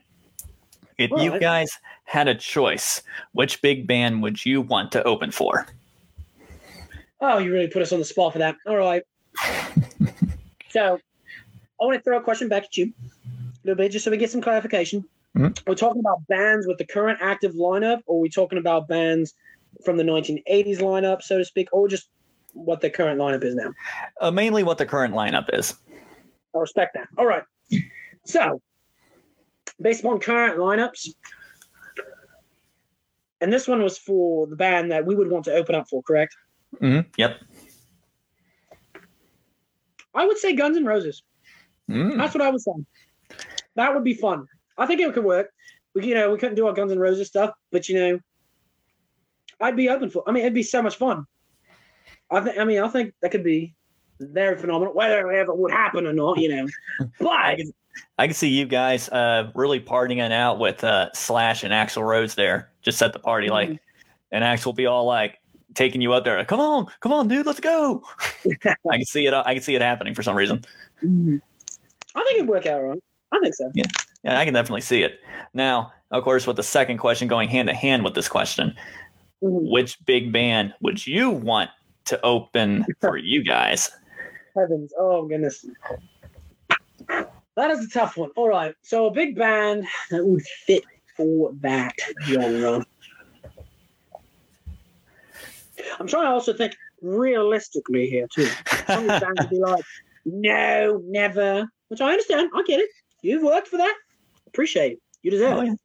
[0.97, 3.01] If you guys had a choice,
[3.31, 5.65] which big band would you want to open for?
[7.21, 8.55] Oh, you really put us on the spot for that.
[8.67, 9.01] All right.
[10.69, 10.99] So,
[11.81, 12.93] I want to throw a question back at you
[13.25, 15.03] a little bit, just so we get some clarification.
[15.35, 15.59] Mhm.
[15.67, 19.33] We're talking about bands with the current active lineup, or are we talking about bands
[19.83, 22.09] from the 1980s lineup, so to speak, or just
[22.53, 23.73] what the current lineup is now?
[24.21, 25.73] Uh, mainly what the current lineup is.
[26.55, 27.09] I respect that.
[27.17, 27.43] All right.
[28.25, 28.61] So,
[29.81, 31.09] based upon current lineups,
[33.41, 36.01] and this one was for the band that we would want to open up for,
[36.03, 36.35] correct?
[36.79, 37.41] hmm Yep.
[40.15, 41.23] I would say Guns N' Roses.
[41.89, 42.17] Mm.
[42.17, 42.85] That's what I was saying.
[43.75, 44.47] That would be fun.
[44.77, 45.51] I think it could work.
[45.93, 48.19] We, you know, we couldn't do our Guns N' Roses stuff, but you know,
[49.61, 50.23] I'd be open for.
[50.27, 51.25] I mean, it'd be so much fun.
[52.31, 52.57] I think.
[52.57, 53.75] I mean, I think that could be
[54.19, 54.93] very phenomenal.
[54.93, 56.67] Whether it ever would happen or not, you know.
[57.01, 57.73] I But can,
[58.17, 62.35] I can see you guys uh, really partying out with uh, Slash and Axl Rose
[62.35, 62.71] there.
[62.81, 63.75] Just set the party like, Mm-hmm.
[64.31, 65.39] and Axl will be all like
[65.75, 66.43] taking you up there.
[66.45, 68.03] Come on, come on, dude, let's go.
[68.89, 69.33] I can see it.
[69.33, 70.63] I can see it happening for some reason.
[71.03, 73.03] I think it'd work out right.
[73.31, 73.71] I think so.
[73.75, 75.19] Yeah, I can definitely see it.
[75.53, 78.75] Now, of course, with the second question going hand to hand with this question,
[79.43, 79.69] Mhm.
[79.71, 81.69] which big band would you want
[82.05, 83.91] to open for you guys?
[84.55, 84.93] Heavens.
[84.97, 85.65] Oh goodness.
[87.07, 88.29] That is a tough one.
[88.35, 88.73] All right.
[88.81, 90.83] So a big band that would fit
[91.17, 92.85] for that genre.
[95.99, 98.47] I'm trying to also think realistically here too.
[98.87, 99.83] Some of the bands would be like,
[100.25, 101.67] no, never.
[101.89, 102.49] Which I understand.
[102.55, 102.89] I get it.
[103.21, 103.95] You've worked for that.
[104.47, 104.99] Appreciate it.
[105.21, 105.79] You deserve Oh, it.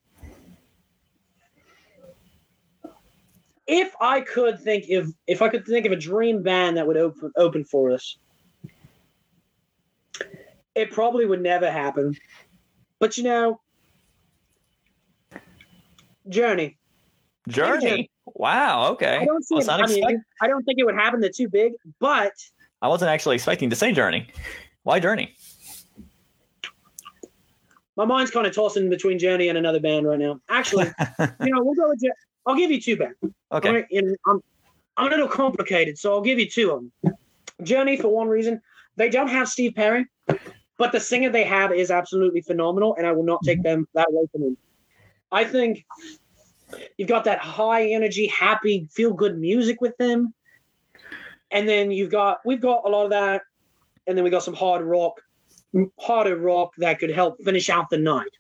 [3.67, 6.97] if I could think if if I could think of a dream band that would
[6.97, 8.17] open open for us,
[10.75, 12.17] it probably would never happen.
[12.99, 13.61] But you know,
[16.29, 16.79] Journey.
[17.49, 18.11] Journey.
[18.35, 18.93] Wow.
[18.93, 19.19] Okay.
[19.19, 19.57] I don't see.
[19.57, 21.21] I It, I, mean, I don't think it would happen.
[21.21, 21.73] They're too big.
[21.99, 22.33] But
[22.83, 24.29] I wasn't actually expecting to say Journey.
[24.83, 25.35] Why Journey?
[28.01, 30.41] my mind's kind of tossing between Journey and another band right now.
[30.49, 30.87] Actually,
[31.19, 32.01] you know, we'll go with.
[32.47, 33.17] I'll give you two bands.
[33.53, 33.85] Okay.
[33.93, 34.41] And I'm,
[34.97, 37.15] I'm a little complicated, so I'll give you two of them.
[37.63, 38.59] Journey, for one reason,
[38.97, 40.07] they don't have Steve Perry,
[40.79, 43.81] but the singer they have is absolutely phenomenal, and I will not take mm-hmm.
[43.81, 44.57] them that away from him.
[45.31, 45.85] I think
[46.97, 50.35] you've got that high energy, happy, feel good music with them,
[51.51, 53.43] and then you've got we've got a lot of that,
[54.07, 55.21] and then we got some hard rock,
[55.99, 58.31] harder rock that could help finish out the night.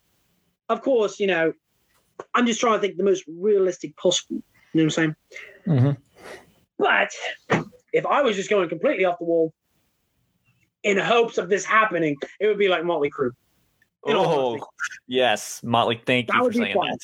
[0.68, 1.52] Of course, you know,
[2.34, 4.42] I'm just trying to think the most realistic possible.
[4.72, 5.16] You know what I'm saying?
[5.66, 5.96] Mhm.
[6.78, 7.10] But
[7.92, 9.52] if I was just going completely off the wall
[10.82, 13.32] in hopes of this happening, it would be like Motley Crue.
[14.04, 14.58] Oh,
[15.06, 16.00] yes, Motley.
[16.06, 16.88] Thank That you for saying fun.
[16.88, 16.98] that.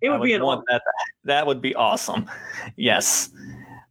[0.00, 0.82] It I would be an want that.
[1.24, 2.28] That would be awesome.
[2.76, 3.30] Yes.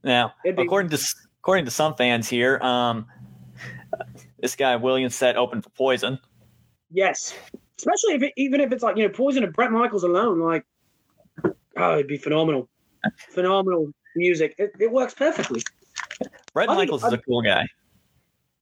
[0.03, 0.97] Now, be- according to
[1.39, 3.05] according to some fans here, um,
[4.39, 6.17] this guy Williams said open for Poison.
[6.91, 7.35] yes,
[7.77, 10.65] especially if it, even if it's like you know Poison and Bret Michaels alone, like
[11.77, 12.69] oh, it'd be phenomenal,
[13.17, 14.55] phenomenal music.
[14.57, 15.61] It, it works perfectly.
[16.53, 17.65] Bret I think- Michaels is a cool guy.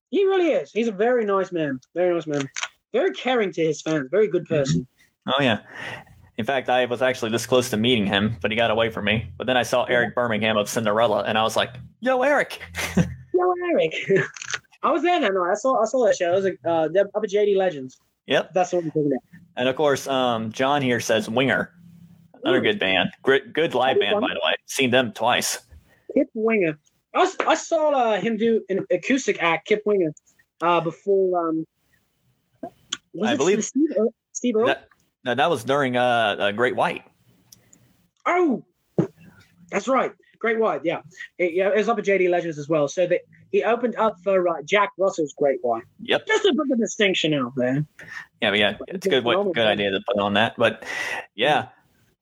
[0.10, 0.72] He really is.
[0.72, 1.80] He's a very nice man.
[1.94, 2.48] Very nice man.
[2.94, 4.08] Very caring to his fans.
[4.10, 4.88] Very good person.
[5.28, 5.60] Oh yeah.
[6.38, 9.06] In fact, I was actually this close to meeting him, but he got away from
[9.06, 9.32] me.
[9.38, 12.60] But then I saw Eric Brittingham of Cinderella, and I was like, "Yo, Eric!"
[12.98, 13.94] Yo, Eric.
[14.84, 15.52] I was there that night.
[15.52, 16.32] I saw I saw that show.
[16.32, 18.00] I was uh, up at JD Legends.
[18.28, 18.54] Yep.
[18.54, 19.42] That's what I'm talking about.
[19.56, 21.74] And of course, um, John here says Winger,
[22.44, 22.62] another Ooh.
[22.62, 24.54] good band, good, good live band by the way.
[24.68, 25.60] Seen them twice.
[26.14, 26.78] Kip Winger.
[27.16, 30.14] I I saw uh, him do an acoustic act, Kip Winger,
[30.62, 31.50] uh, before.
[31.50, 31.66] Um,
[33.14, 33.90] was I it believe- Steve?
[34.34, 34.68] Steve Earle?
[34.68, 34.88] That,
[35.28, 37.04] no, that was during uh, uh, Great White.
[38.26, 38.64] Oh,
[39.70, 40.14] that's right.
[40.40, 40.86] Great White.
[40.86, 41.02] Yeah,
[41.38, 42.88] it, yeah, it was up at JD Legends as well.
[42.88, 43.22] So that
[43.52, 45.84] he opened up for uh, Jack Russell's Great White.
[46.00, 46.28] Yep.
[46.28, 47.86] Just to put the distinction out there.
[48.42, 50.56] Yeah, but yeah, it's a good, what, good idea to put on that.
[50.58, 50.86] But
[51.36, 51.68] yeah,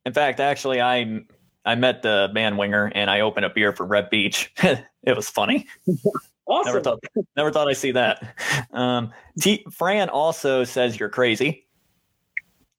[0.04, 1.22] in fact, actually, I
[1.64, 4.52] I met the band Winger, and I opened a beer for Reb Beach.
[4.64, 5.68] it was funny.
[6.48, 6.74] Awesome.
[6.74, 7.04] Never thought,
[7.36, 8.36] never thought I'd see that.
[8.72, 11.65] Um, T- Fran also says you're crazy.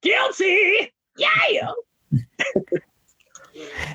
[0.07, 0.93] Guilty.
[1.17, 1.73] Yeah.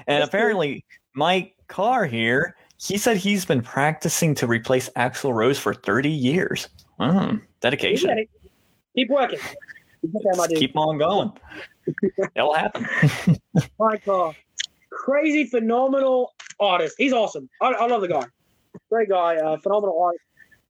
[0.07, 0.83] And apparently,
[1.13, 6.67] Mike Carr here, he said he's been practicing to replace Axl Rose for 30 years.
[6.99, 8.25] Mm, dedication.
[8.95, 9.39] Keep working.
[10.01, 11.31] Keep keep on going.
[12.35, 12.87] It'll happen.
[13.79, 14.35] Mike Carr.
[14.89, 16.95] Crazy, phenomenal artist.
[16.97, 17.49] He's awesome.
[17.61, 18.25] I, I love the guy.
[18.89, 19.37] Great guy.
[19.37, 20.25] Uh, phenomenal artist.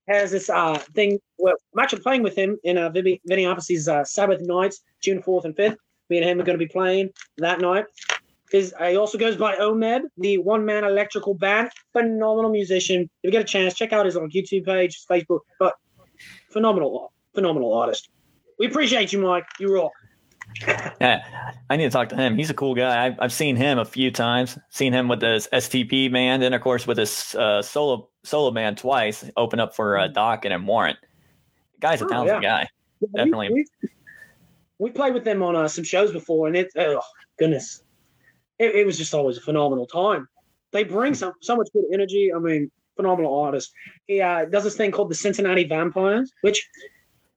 [0.08, 1.20] Has this uh, thing.
[1.38, 5.22] Well, I'm actually playing with him in uh, Vinny, Vinny Appice's uh, Sabbath nights, June
[5.22, 5.78] 4th and 5th.
[6.10, 7.86] Me and him are going to be playing that night.
[8.52, 11.70] Is uh, he also goes by Omed, the one man electrical band.
[11.94, 13.04] Phenomenal musician.
[13.04, 15.40] If you get a chance, check out his on YouTube page, his Facebook.
[15.58, 15.76] But
[16.50, 18.10] phenomenal, phenomenal artist.
[18.60, 19.46] We appreciate you, Mike.
[19.60, 19.92] You rock.
[21.00, 21.24] Yeah,
[21.70, 22.36] I need to talk to him.
[22.36, 23.06] He's a cool guy.
[23.06, 24.60] I've, I've seen him a few times.
[24.70, 28.76] Seen him with his STP band, and of course with his uh, solo solo Man
[28.76, 29.30] twice.
[29.38, 30.98] Open up for uh, Dokken Warrant.
[31.80, 32.62] Guy's a Oh, talented guy.
[32.62, 32.66] Yeah,
[33.02, 33.50] we- Definitely.
[33.54, 33.66] We,
[34.80, 37.02] we played with them on uh, some shows before, and it, oh,
[37.38, 37.84] goodness.
[38.60, 40.28] It, it was just always a phenomenal time.
[40.72, 42.32] They bring so, so much good energy.
[42.34, 43.74] I mean, phenomenal artist.
[44.08, 46.68] He uh, does this thing called the Cincinnati Vampires, which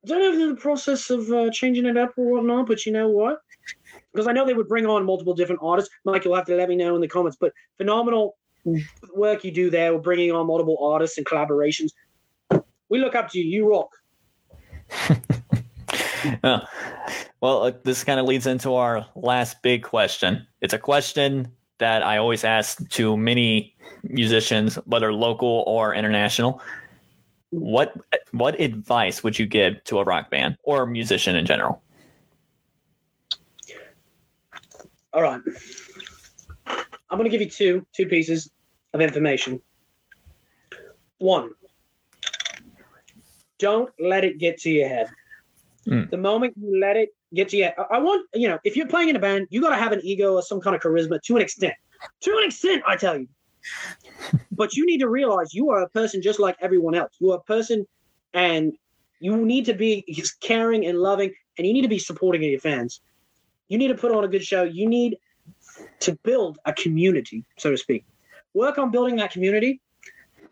[0.04, 2.66] I don't know if they're in the process of uh, changing it up or whatnot,
[2.66, 3.38] but you know what?
[4.12, 5.90] Because I know they would bring on multiple different artists.
[6.04, 7.36] Mike, you'll have to let me know in the comments.
[7.40, 8.36] But phenomenal,
[9.14, 11.90] work you do there with bringing on multiple artists and collaborations.
[12.88, 13.44] We look up to you.
[13.44, 13.90] You rock.
[16.42, 16.68] well,
[17.40, 20.46] well uh, this kind of leads into our last big question.
[20.60, 21.48] It's a question
[21.78, 26.60] that I always ask to many musicians, whether local or international.
[27.50, 27.94] What
[28.32, 31.82] what advice would you give to a rock band or a musician in general?
[35.12, 35.40] All right.
[36.66, 38.50] I'm going to give you two two pieces
[38.94, 39.60] of information.
[41.18, 41.50] One,
[43.58, 45.08] don't let it get to your head.
[45.86, 46.10] Mm.
[46.10, 49.10] The moment you let it get to you, I want you know, if you're playing
[49.10, 51.36] in a band, you got to have an ego or some kind of charisma to
[51.36, 51.74] an extent.
[52.22, 53.28] To an extent, I tell you.
[54.52, 57.12] but you need to realize you are a person just like everyone else.
[57.18, 57.86] You are a person,
[58.32, 58.72] and
[59.20, 60.04] you need to be
[60.40, 63.00] caring and loving, and you need to be supporting your fans.
[63.68, 64.62] You need to put on a good show.
[64.62, 65.16] You need
[66.00, 68.04] to build a community, so to speak.
[68.54, 69.80] Work on building that community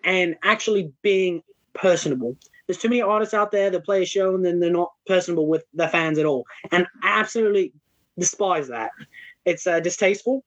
[0.04, 1.42] and actually being
[1.74, 2.36] personable.
[2.66, 5.46] There's too many artists out there that play a show and then they're not personable
[5.46, 6.44] with their fans at all.
[6.70, 7.72] And I absolutely
[8.18, 8.90] despise that.
[9.44, 10.44] It's uh, distasteful.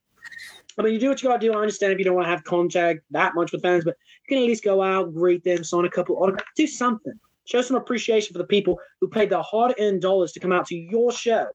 [0.78, 1.52] I mean, you do what you got to do.
[1.52, 3.96] I understand if you don't want to have contact that much with fans, but
[4.28, 7.14] you can at least go out, greet them, sign a couple autographs, do something.
[7.44, 10.76] Show some appreciation for the people who paid their hard-earned dollars to come out to
[10.76, 11.46] your show.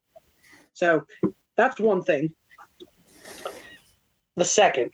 [0.73, 1.03] So
[1.57, 2.33] that's one thing.
[4.37, 4.91] The second,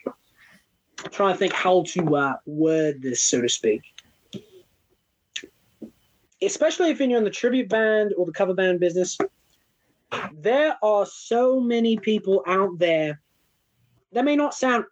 [1.11, 3.81] trying to think how to uh, word this, so to speak.
[6.41, 9.17] Especially if you're in the tribute band or the cover band business,
[10.33, 13.21] there are so many people out there
[14.13, 14.85] that may not sound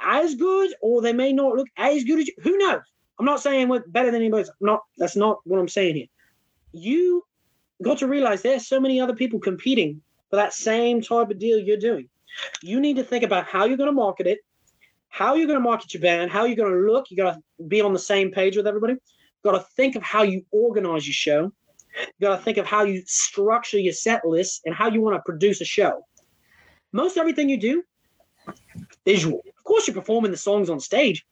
[0.00, 2.34] as good or they may not look as good as you.
[2.42, 2.82] Who knows?
[3.18, 4.48] I'm not saying we're better than anybody.
[4.60, 6.06] Not that's not what I'm saying here.
[6.72, 7.24] You
[7.82, 10.00] got to realize there's so many other people competing
[10.30, 12.08] for that same type of deal you're doing.
[12.62, 14.38] You need to think about how you're going to market it,
[15.10, 17.10] how you're going to market your band, how you're going to look.
[17.10, 18.94] You got to be on the same page with everybody.
[19.44, 21.52] Got to think of how you organize your show.
[21.96, 25.16] You got to think of how you structure your set list and how you want
[25.16, 26.04] to produce a show.
[26.92, 27.82] Most everything you do,
[29.04, 29.42] visual.
[29.58, 31.26] Of course, you're performing the songs on stage,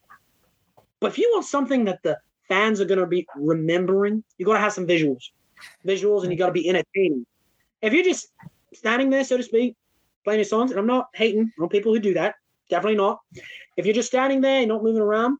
[1.00, 2.18] but if you want something that the
[2.48, 5.22] fans are going to be remembering, you got to have some visuals,
[5.86, 7.24] visuals, and you got to be entertaining.
[7.82, 8.28] If you're just
[8.74, 9.76] standing there, so to speak,
[10.24, 12.34] playing your songs, and I'm not hating on people who do that,
[12.68, 13.20] definitely not.
[13.76, 15.38] If you're just standing there and not moving around,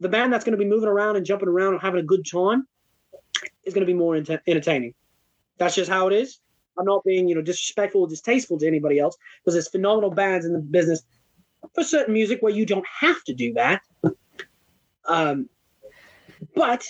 [0.00, 2.26] the band that's going to be moving around and jumping around and having a good
[2.26, 2.66] time
[3.64, 4.94] is going to be more ent- entertaining.
[5.58, 6.40] That's just how it is.
[6.78, 10.44] I'm not being, you know, disrespectful or distasteful to anybody else because there's phenomenal bands
[10.44, 11.02] in the business
[11.72, 13.80] for certain music where you don't have to do that.
[15.06, 15.48] Um,
[16.54, 16.84] but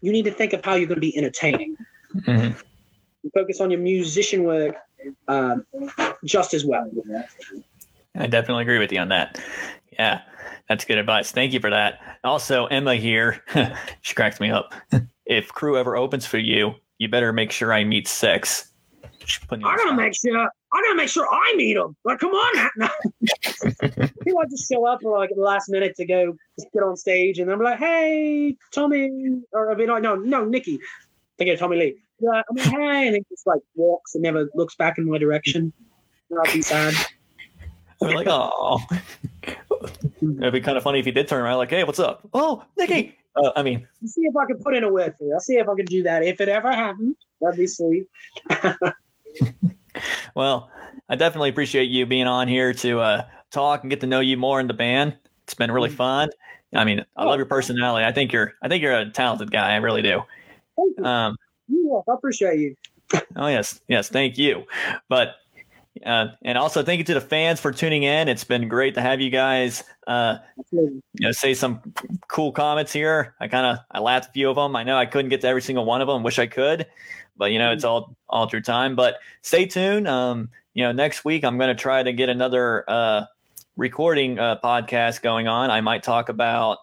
[0.00, 1.76] you need to think of how you're going to be entertaining.
[2.14, 2.58] Mm-hmm.
[3.32, 4.74] Focus on your musician work
[5.28, 5.64] um,
[6.24, 6.90] just as well.
[8.16, 9.40] I definitely agree with you on that.
[9.92, 10.22] Yeah,
[10.68, 11.32] that's good advice.
[11.32, 12.00] Thank you for that.
[12.24, 13.42] Also, Emma here,
[14.02, 14.74] she cracks me up.
[15.26, 18.68] if Crue ever opens for you, you better make sure I meet Sixx.
[19.50, 20.36] I gotta make sure.
[20.38, 21.96] I gotta make sure I meet them.
[22.04, 22.88] Like, come on, no.
[24.20, 26.34] people like just show up for like the last minute to go
[26.72, 30.74] get on stage, and I'm like, "Hey, Tommy," or I mean, no, no, no, Nikki.
[30.74, 31.96] I think Tommy Lee.
[32.18, 35.18] Yeah, I mean, hey, and he just like walks and never looks back in my
[35.18, 35.72] direction.
[36.36, 36.94] I'll be sad.
[38.02, 38.80] I'd be like, oh.
[40.22, 42.28] It'd be kind of funny if he did turn around, like, hey, what's up?
[42.32, 43.16] Oh, Nikki.
[43.34, 45.32] Uh, I mean, I'll see if I can put in a word for you.
[45.32, 46.22] I'll see if I can do that.
[46.22, 48.06] If it ever happens, that'd be sweet.
[50.34, 50.70] well,
[51.08, 54.36] I definitely appreciate you being on here to uh, talk and get to know you
[54.36, 55.16] more in the band.
[55.44, 56.28] It's been really fun.
[56.74, 58.04] I mean, I love your personality.
[58.04, 59.72] I think you're, I think you're a talented guy.
[59.72, 60.22] I really do.
[60.76, 61.04] Thank you.
[61.04, 61.36] Um,
[62.08, 62.76] I appreciate you.
[63.36, 64.64] oh yes, yes, thank you.
[65.08, 65.34] But
[66.04, 68.28] uh, and also thank you to the fans for tuning in.
[68.28, 70.38] It's been great to have you guys, uh,
[70.70, 71.80] you know, say some
[72.28, 73.34] cool comments here.
[73.40, 74.74] I kind of I laughed a few of them.
[74.74, 76.22] I know I couldn't get to every single one of them.
[76.22, 76.86] Wish I could,
[77.36, 78.96] but you know, it's all all through time.
[78.96, 80.08] But stay tuned.
[80.08, 83.24] Um, you know, next week I'm going to try to get another uh,
[83.76, 85.70] recording uh, podcast going on.
[85.70, 86.78] I might talk about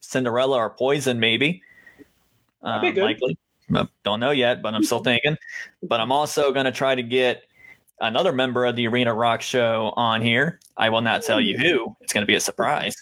[0.00, 1.62] Cinderella or Poison, maybe.
[2.62, 3.36] Um, likely.
[4.04, 5.36] Don't know yet, but I'm still thinking.
[5.82, 7.42] But I'm also going to try to get
[8.02, 10.60] another member of the Arena Rock Show on here.
[10.76, 11.96] I will not tell you who.
[12.00, 12.94] It's going to be a surprise.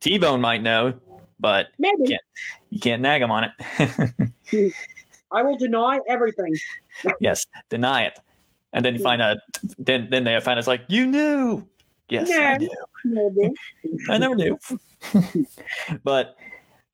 [0.00, 0.94] T Bone might know,
[1.40, 1.96] but Maybe.
[2.00, 2.22] You, can't,
[2.70, 4.72] you can't nag him on it.
[5.32, 6.54] I will deny everything.
[7.20, 8.18] yes, deny it,
[8.72, 9.38] and then you find out.
[9.78, 11.66] Then then they find it's like you knew.
[12.08, 12.58] Yes, I
[13.04, 13.54] knew.
[14.08, 14.58] I never knew.
[16.04, 16.36] but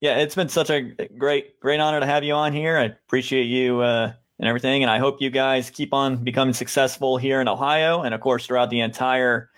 [0.01, 0.81] yeah, it's been such a
[1.19, 2.79] great great honor to have you on here.
[2.79, 7.17] I appreciate you uh, and everything, and I hope you guys keep on becoming successful
[7.17, 9.51] here in Ohio, and of course throughout the entire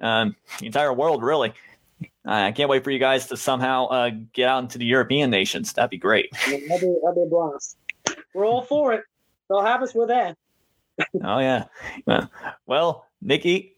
[0.00, 1.54] um, the entire world, really.
[2.26, 5.72] I can't wait for you guys to somehow uh, get out into the European nations.
[5.72, 6.30] That'd be great.
[6.32, 7.78] That'd be, that'd be blast.
[8.34, 9.04] We're all for it.
[9.48, 9.94] They'll have us.
[9.94, 10.36] We're there.
[11.22, 11.64] oh yeah.
[12.66, 13.76] Well, Nikki.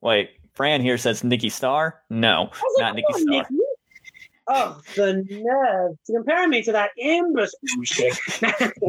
[0.00, 2.02] Wait, Fran here says Nikki Star.
[2.08, 3.24] No, not Nikki Star.
[3.24, 3.54] Nikki?
[4.48, 7.52] Oh, the nerve to compare me to that imbecile.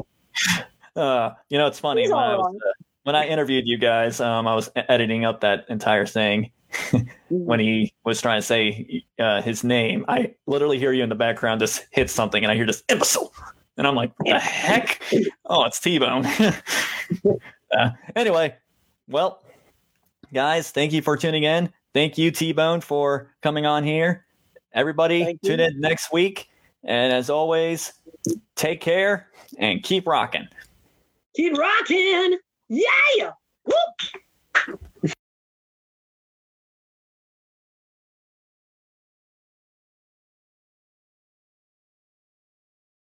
[0.95, 4.19] uh, you know, it's funny when I, was, uh, when I interviewed you guys.
[4.19, 6.51] Um, I was editing up that entire thing.
[7.29, 11.15] when he was trying to say uh, his name, I literally hear you in the
[11.15, 13.33] background just hit something, and I hear this imbecile,
[13.77, 15.01] and I'm like, "What the heck?"
[15.45, 16.25] Oh, it's T Bone.
[17.71, 18.55] uh, anyway,
[19.07, 19.43] well,
[20.33, 21.71] guys, thank you for tuning in.
[21.93, 24.25] Thank you, T Bone, for coming on here.
[24.73, 26.49] Everybody, tune in next week.
[26.83, 27.93] And as always,
[28.55, 30.47] take care and keep rocking.
[31.35, 32.37] Keep rocking.
[32.69, 33.31] Yeah.
[33.65, 34.86] Whoop.